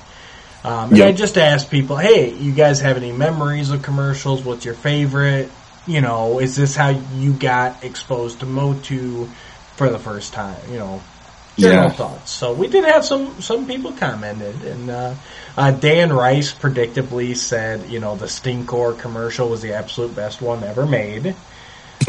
[0.64, 1.08] Um, and Yep.
[1.08, 4.44] I just asked people, "Hey, you guys have any memories of commercials?
[4.44, 5.50] What's your favorite?
[5.88, 9.26] You know, is this how you got exposed to Motu
[9.78, 10.58] for the first time?
[10.70, 11.02] You know,
[11.58, 11.96] general Yeah.
[11.96, 12.32] thoughts.
[12.32, 15.14] So we did have some some people commented, and uh,
[15.58, 20.64] uh, Dan Rice predictably said, you know, the Stinkor commercial was the absolute best one
[20.64, 21.36] ever made.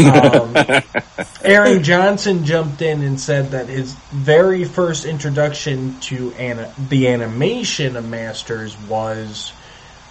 [0.01, 0.57] Um,
[1.45, 7.97] Aaron Johnson jumped in and said that his very first introduction to ana- the animation
[7.97, 9.53] of Masters was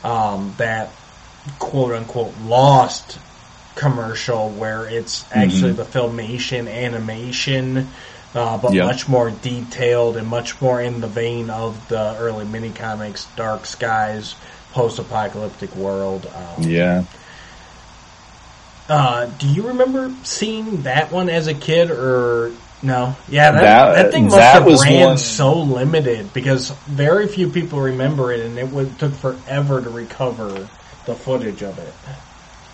[0.06, 0.90] um, that
[1.60, 3.20] quote unquote lost
[3.78, 7.88] commercial where it's actually the filmation animation,
[8.36, 8.86] uh, but Yep.
[8.86, 13.66] much more detailed and much more in the vein of the early mini comics, Dark
[13.66, 14.36] Skies,
[14.74, 16.28] post apocalyptic world.
[16.36, 17.04] Um, Yeah.
[18.90, 22.52] uh, do you remember seeing that one as a kid or
[22.82, 23.16] no?
[23.30, 27.28] Yeah, that, That- that, thing must that have was ran one- so limited because very
[27.28, 30.68] few people remember it and it would, took forever to recover
[31.06, 31.94] the footage of it.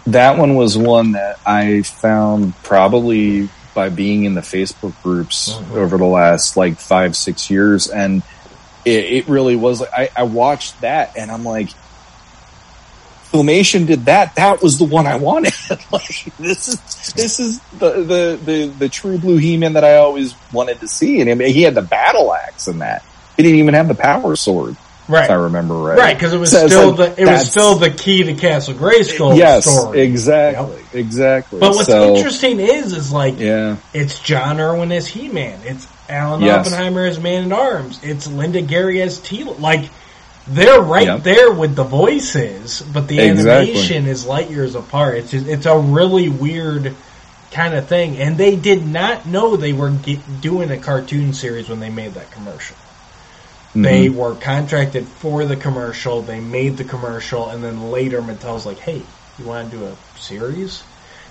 [0.08, 5.76] That one was one that I found probably by being in the Facebook groups Mhm.
[5.78, 7.88] over the last like five, six years.
[7.88, 8.22] And
[8.86, 11.70] it, it really was like, I, I watched that and I'm like,
[13.32, 14.36] Filmation did that.
[14.36, 15.54] That was the one I wanted.
[15.92, 20.36] like this is, this is the, the, the, the true blue He-Man that I always
[20.52, 21.20] wanted to see.
[21.20, 23.04] And I mean, he had the battle axe in that.
[23.36, 24.76] He didn't even have the power sword,
[25.08, 25.26] Right.
[25.26, 25.98] if I remember right.
[25.98, 28.74] Right, because it was So still like, the it was still the key to Castle
[28.74, 30.00] Grayskull yes, story.
[30.02, 31.60] exactly, exactly.
[31.60, 33.76] But what's So, interesting is, is like Yeah.
[33.94, 36.68] it's John Erwin as He Man, it's Alan Yes.
[36.68, 39.44] Oppenheimer as Man at Arms, it's Linda Gary as T.
[39.44, 39.90] Like
[40.48, 41.24] they're right Yep.
[41.24, 43.72] there with the voices, but the Exactly.
[43.72, 45.16] animation is light years apart.
[45.18, 46.96] It's just, it's a really weird
[47.52, 51.70] kind of thing, and they did not know they were get, doing a cartoon series
[51.70, 52.76] when they made that commercial.
[53.76, 54.18] They Mm-hmm.
[54.18, 56.22] were contracted for the commercial.
[56.22, 59.02] They made the commercial, and then later Mattel's like, "Hey,
[59.40, 60.84] you want to do a series?"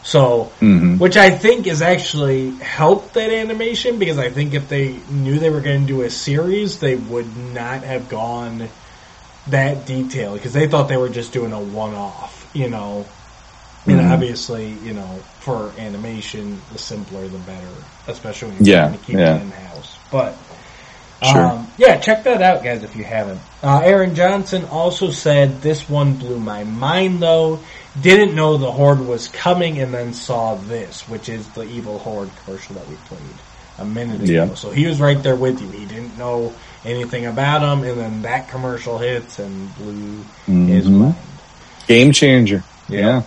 [0.03, 0.99] So, Mhm.
[0.99, 5.51] which I think is actually helped that animation because I think if they knew they
[5.51, 8.69] were going to do a series, they would not have gone
[9.49, 13.07] that detailed because they thought they were just doing a one-off, you know.
[13.87, 14.13] And Mhm.
[14.13, 17.67] obviously, you know, for animation, the simpler the better,
[18.09, 19.37] especially when you're Yeah, trying to keep yeah.
[19.37, 19.97] it in house.
[20.11, 20.37] But
[21.25, 21.47] Sure.
[21.47, 23.41] um, yeah, check that out, guys, if you haven't.
[23.63, 27.61] Uh, Aaron Johnson also said this one blew my mind, though.
[28.01, 32.31] Didn't know the Horde was coming, and then saw this, which is the Evil Horde
[32.45, 33.21] commercial that we played
[33.79, 34.33] a minute ago.
[34.33, 34.55] Yeah.
[34.55, 35.69] So he was right there with you.
[35.71, 36.53] He didn't know
[36.85, 40.25] anything about him, and then that commercial hits and blew
[40.67, 40.91] his Mhm.
[40.91, 41.15] mind.
[41.87, 42.65] Game changer.
[42.89, 43.23] Yeah.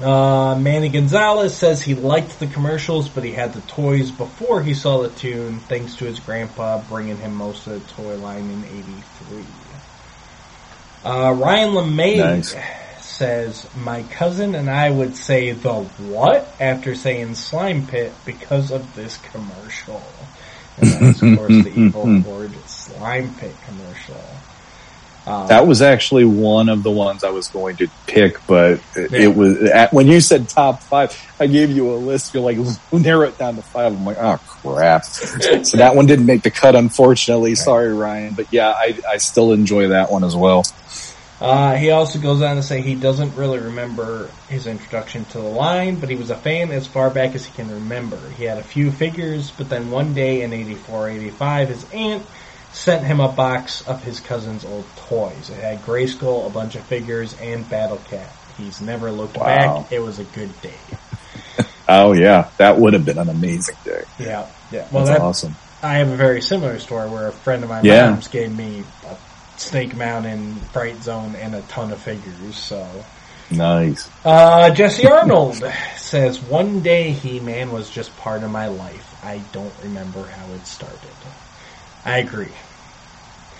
[0.00, 4.74] Uh, Manny Gonzalez says he liked the commercials, but he had the toys before he
[4.74, 8.64] saw the tune, thanks to his grandpa bringing him most of the toy line in
[8.64, 9.44] '83.
[11.04, 12.56] Uh, Ryan LeMay Nice.
[13.00, 18.94] says, "My cousin and I would say the what after saying slime pit because of
[18.94, 20.02] this commercial."
[20.78, 24.24] And that's of course the Evil Horde slime pit commercial.
[25.26, 29.10] Um, That was actually one of the ones I was going to pick, but it,
[29.12, 29.20] Yeah.
[29.20, 32.34] it was at, when you said top five, I gave you a list.
[32.34, 32.58] You're like,
[32.92, 33.92] narrow it down to five.
[33.92, 35.04] I'm like, oh crap.
[35.04, 37.54] so that one didn't make the cut, unfortunately.
[37.54, 38.34] Sorry, Ryan.
[38.34, 40.64] But yeah, I, I still enjoy that one as well.
[41.40, 45.44] Uh, he also goes on to say he doesn't really remember his introduction to the
[45.44, 48.16] line, but he was a fan as far back as he can remember.
[48.38, 52.24] He had a few figures, but then one day in 84, 85, his aunt
[52.72, 55.50] sent him a box of his cousin's old toys.
[55.50, 58.30] It had Grayskull, a bunch of figures, and Battle Cat.
[58.58, 59.44] He's never looked Wow.
[59.82, 59.92] back.
[59.92, 60.74] It was a good day.
[61.88, 64.04] Oh yeah, that would have been an amazing day.
[64.18, 64.86] Yeah, yeah.
[64.92, 65.56] Well, That's that, awesome.
[65.82, 68.08] I have a very similar story where a friend of my Yeah.
[68.10, 69.16] mom's gave me a
[69.58, 72.86] Snake Mountain, Fright Zone, and a ton of figures, so...
[73.50, 74.08] Nice.
[74.24, 75.62] Uh, Jesse Arnold
[75.96, 79.14] says, one day He-Man was just part of my life.
[79.24, 80.98] I don't remember how it started.
[82.04, 82.48] I agree.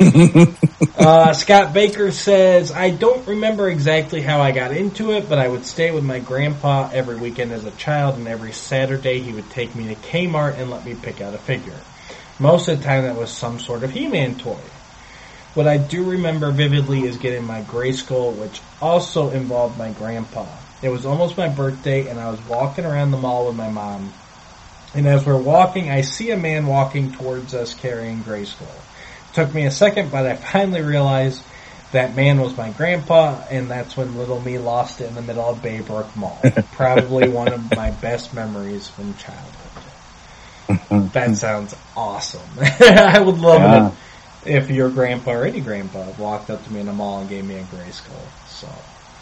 [0.99, 5.49] uh, Scott Baker says, I don't remember exactly how I got into it, but I
[5.49, 9.49] would stay with my grandpa every weekend as a child, and every Saturday he would
[9.51, 11.78] take me to Kmart and let me pick out a figure.
[12.38, 14.59] Most of the time that was some sort of He-Man toy.
[15.55, 20.47] What I do remember vividly is getting my Grayskull, which also involved my grandpa.
[20.82, 24.12] It was almost my birthday, and I was walking around the mall with my mom.
[24.95, 28.68] And as we're walking, I see a man walking towards us carrying Grayskull.
[29.32, 31.43] Took me a second, but I finally realized
[31.93, 35.49] that man was my grandpa, and that's when little me lost it in the middle
[35.49, 36.40] of Baybrook Mall.
[36.72, 41.11] Probably one of my best memories from childhood.
[41.12, 42.40] that sounds awesome.
[42.61, 43.88] I would love Yeah.
[43.88, 43.95] it
[44.45, 47.45] if your grandpa or any grandpa walked up to me in the mall and gave
[47.45, 48.26] me a Grayskull.
[48.49, 48.68] So,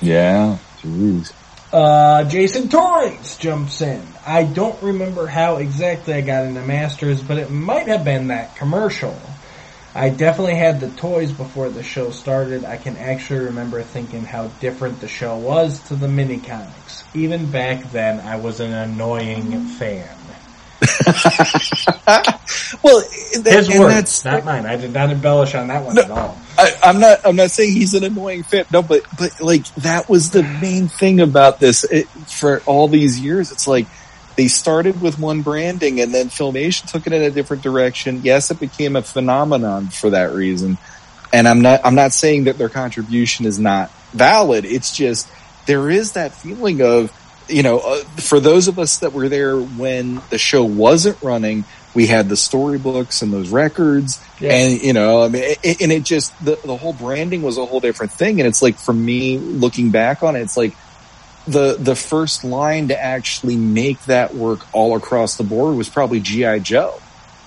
[0.01, 0.59] Yeah.
[0.83, 1.33] Jeez.
[1.73, 4.03] Uh, Jason Torrance jumps in.
[4.27, 8.57] I don't remember how exactly I got into Masters, but it might have been that
[8.57, 9.17] commercial.
[9.95, 12.65] I definitely had the toys before the show started.
[12.65, 17.05] I can actually remember thinking how different the show was to the mini comics.
[17.15, 20.20] Even back then, I was an annoying fan.
[22.83, 23.01] well,
[23.35, 24.65] that, His and words, that's not mine.
[24.65, 26.03] I did not embellish on that one No.
[26.03, 26.39] at all.
[26.57, 27.21] I, I'm not.
[27.25, 28.65] I'm not saying he's an annoying fan.
[28.73, 33.21] No, but but like that was the main thing about this it, for all these
[33.21, 33.53] years.
[33.53, 33.87] It's like
[34.37, 38.23] they started with one branding, and then Filmation took it in a different direction.
[38.25, 40.79] Yes, it became a phenomenon for that reason.
[41.33, 41.81] And I'm not.
[41.85, 44.65] I'm not saying that their contribution is not valid.
[44.65, 45.29] It's just
[45.67, 47.13] there is that feeling of
[47.51, 51.65] you know, uh, for those of us that were there when the show wasn't running,
[51.95, 54.53] we had the storybooks and those records, Yeah.
[54.53, 57.65] and you know, I mean, it, and it just the the whole branding was a
[57.67, 58.41] whole different thing.
[58.41, 60.75] And it's like for me, looking back on it, it's like
[61.49, 66.21] the the first line to actually make that work all across the board was probably
[66.21, 67.01] GI Joe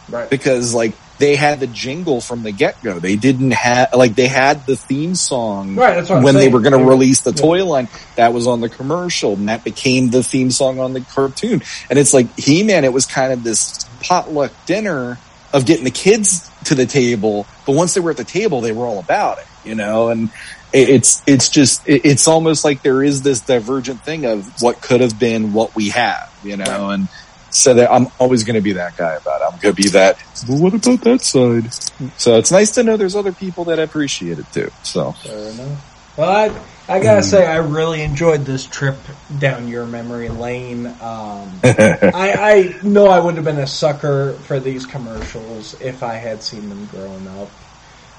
[0.09, 0.29] Right.
[0.29, 0.93] because like
[1.23, 2.99] they had the jingle from the get go.
[2.99, 6.83] They didn't have like they had the theme song Right, when they were going to
[6.83, 7.41] release the yeah.
[7.41, 7.87] toy line.
[8.17, 11.63] That was on the commercial, and that became the theme song on the cartoon.
[11.89, 12.83] And it's like He Man.
[12.83, 15.17] It was kind of this potluck dinner
[15.53, 18.73] of getting the kids to the table, but once they were at the table, they
[18.73, 20.09] were all about it, you know.
[20.09, 20.29] And
[20.73, 25.17] it's it's just it's almost like there is this divergent thing of what could have
[25.17, 27.07] been what we have, you know, and.
[27.53, 29.45] So that I'm always going to be that guy about it.
[29.45, 30.17] I'm going to be that.
[30.49, 31.71] Well, what about that side?
[32.19, 34.71] So it's nice to know there's other people that appreciate it too.
[34.81, 36.17] So Fair enough.
[36.17, 38.97] Well, I, I gotta say, I really enjoyed this trip
[39.39, 40.85] down your memory lane.
[40.85, 40.93] Um,
[41.63, 46.43] I, I know I would have been a sucker for these commercials if I had
[46.43, 47.49] seen them growing up.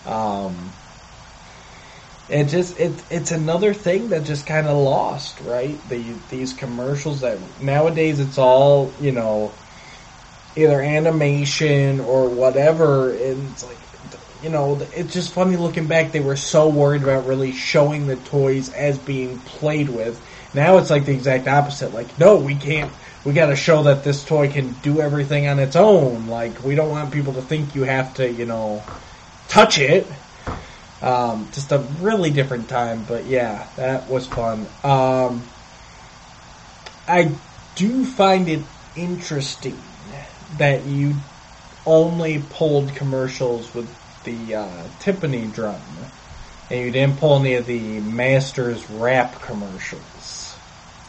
[0.06, 0.72] Um,
[2.28, 5.86] it just it it's another thing that just kind of lost, right?
[5.88, 9.58] The, these commercials that nowadays it's all you know,
[10.56, 13.78] either animation or whatever, and it's like
[14.44, 16.12] you know, it's just funny looking back.
[16.12, 20.22] They were so worried about really showing the toys as being played with.
[20.52, 21.94] Now it's like the exact opposite.
[21.94, 22.92] Like, no, we can't.
[23.24, 26.26] We got to show that this toy can do everything on its own.
[26.26, 28.84] Like, we don't want people to think you have to, you know,
[29.48, 30.12] touch it.
[31.04, 34.66] Um, just a really different time, but yeah, that was fun.
[34.82, 35.42] Um,
[37.06, 37.36] I
[37.74, 38.62] do find it
[38.96, 39.82] interesting
[40.56, 41.12] that you
[41.84, 43.94] only pulled commercials with
[44.24, 45.82] the uh, timpani drum,
[46.70, 50.13] and you didn't pull any of the Masters rap commercials.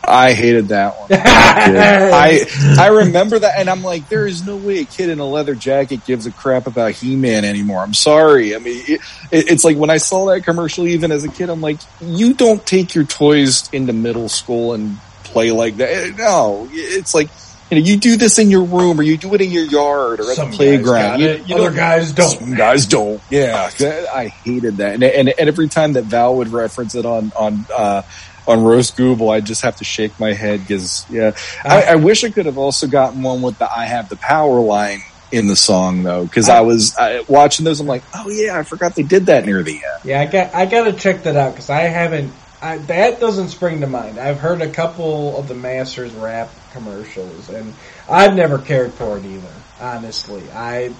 [0.08, 1.10] I hated that one.
[1.12, 2.46] I
[2.80, 5.56] I remember that, and I'm like, there is no way a kid in a leather
[5.56, 7.82] jacket gives a crap about He-Man anymore.
[7.82, 8.56] I'm sorry.
[8.56, 9.02] I mean, it,
[9.32, 12.34] it, it's like when I saw that commercial, even as a kid, I'm like, you
[12.34, 16.16] don't take your toys into middle school and play like that.
[16.18, 17.30] No, it's like.
[17.72, 20.20] You know, you do this in your room, or you do it in your yard,
[20.20, 21.20] or at the playground.
[21.20, 22.30] You- you other don't- guys don't.
[22.40, 23.20] Some guys don't.
[23.32, 23.72] Yeah,
[24.14, 24.94] I hated that.
[24.94, 28.04] And, and, and every time that Val would reference it on on uh,
[28.48, 32.24] on roast Google, I just have to shake my head because yeah, I, I wish
[32.24, 35.56] I could have also gotten one with the "I have the power" line in the
[35.56, 37.80] song though, because I was I, watching those.
[37.80, 40.06] I'm like, oh yeah, I forgot they did that near the end.
[40.06, 42.32] Yeah, I got I gotta check that out because I haven't.
[42.62, 44.18] I, that doesn't spring to mind.
[44.18, 47.74] I've heard a couple of the Masters rap commercials, and
[48.10, 49.52] I've never cared for it either.
[49.80, 50.94] Honestly, I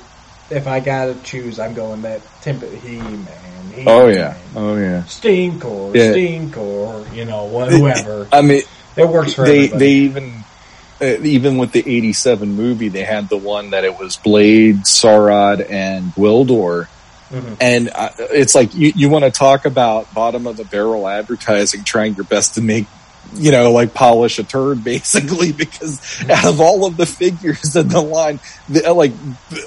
[0.50, 3.88] if I gotta choose, I'm going that timpani He Man.
[3.88, 5.04] Oh yeah, oh yeah.
[5.04, 6.14] Stinkor, Yeah.
[6.14, 8.28] Stinkor, you know, wh- whoever.
[8.32, 8.62] I mean,
[8.96, 9.80] It works for they everybody.
[9.86, 10.44] they even
[11.02, 15.70] uh, even with the 87 movie they had the one that it was blade Saurod
[15.70, 16.88] and gwildor
[17.32, 17.58] Mhm.
[17.60, 21.84] and uh, it's like you, you want to talk about bottom of the barrel advertising
[21.84, 22.88] trying your best to make
[23.34, 26.00] you know like polish a turd basically because
[26.30, 29.12] out of all of the figures in the line the, uh, like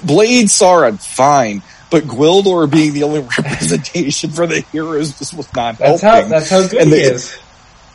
[0.03, 5.77] blade Saurod fine but Gwildor being the only representation for the heroes just was not
[5.77, 6.29] that's how helping.
[6.29, 7.37] that's how good And he they- is.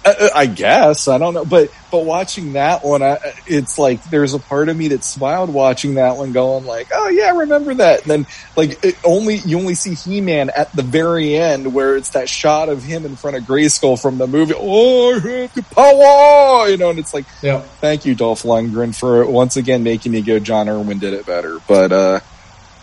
[0.05, 4.35] Uh, I guess I don't know, but but watching that one, I, it's like there's
[4.35, 7.73] a part of me that smiled watching that one, going like, "Oh yeah, I remember
[7.75, 8.27] that." And then
[8.57, 12.29] like it only you only see He Man at the very end, where it's that
[12.29, 14.55] shot of him in front of Grayskull from the movie.
[14.57, 17.61] Oh, I have the power, you know, and it's like, Yeah.
[17.81, 20.39] thank you, Dolph Lundgren, for once again making me go.
[20.39, 22.21] John Erwin did it better, but uh,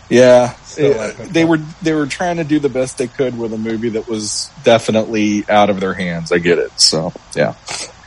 [0.08, 3.58] yeah, uh, they were they were trying to do the best they could with a
[3.58, 6.32] movie that was definitely out of their hands.
[6.32, 6.78] I get it.
[6.80, 7.54] So yeah.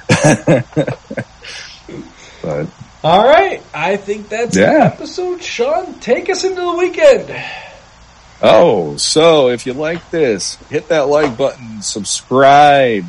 [2.42, 2.68] but
[3.04, 4.74] All right, I think that's Yeah.
[4.90, 5.42] the episode.
[5.44, 7.44] Sean, take us into the weekend.
[8.42, 13.06] oh, so if you like this, hit that like button, subscribe,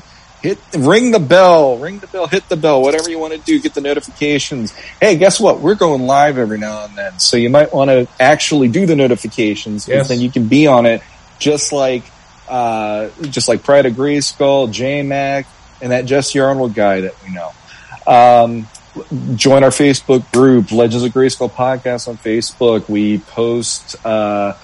[0.46, 3.60] hit ring the bell, ring the bell, hit the bell, whatever you want to do,
[3.60, 4.72] get the notifications.
[5.00, 5.60] Hey, guess what?
[5.60, 8.96] We're going live every now and then, so you might want to actually do the
[8.96, 10.08] notifications, Yes.
[10.08, 11.02] then you can be on it,
[11.38, 12.04] just like
[12.48, 15.46] uh, just like Pride of Grayskull, J Mac,
[15.82, 17.50] and that Jesse Arnold guy that we know.
[18.06, 18.68] Um,
[19.34, 22.88] join our Facebook group, Legends of Grayskull Podcast on Facebook.
[22.88, 24.54] We post uh,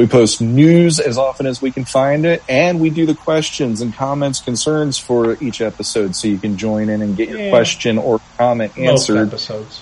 [0.00, 3.80] we post news as often as we can find it, and we do the questions
[3.80, 7.50] and comments, concerns for each episode, so you can join in and get your Yeah.
[7.50, 9.80] question or comment Most answered episodes.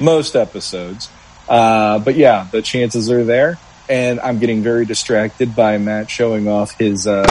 [0.00, 1.08] most episodes.
[1.48, 3.58] Uh, but yeah, the chances are there.
[3.90, 7.24] And I'm getting very distracted by Matt showing off his uh,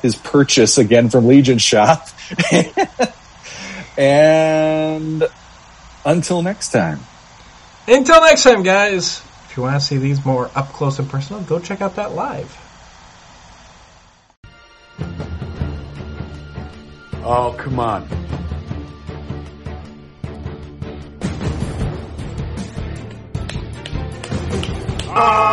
[0.00, 2.06] his purchase again from Legion Shop.
[3.98, 5.26] and
[6.04, 7.00] until next time.
[7.88, 9.22] Until next time, guys.
[9.54, 12.16] If you want to see these more up close and personal, go check out that
[12.16, 12.50] live.
[17.22, 18.08] Oh, come on.
[25.06, 25.44] Oh,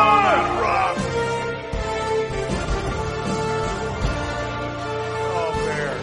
[5.63, 5.95] bear.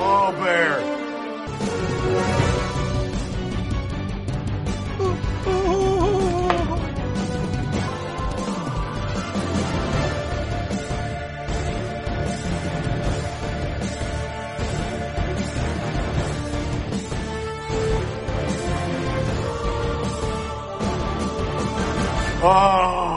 [0.00, 0.93] Oh, bear.
[22.46, 23.13] Oh.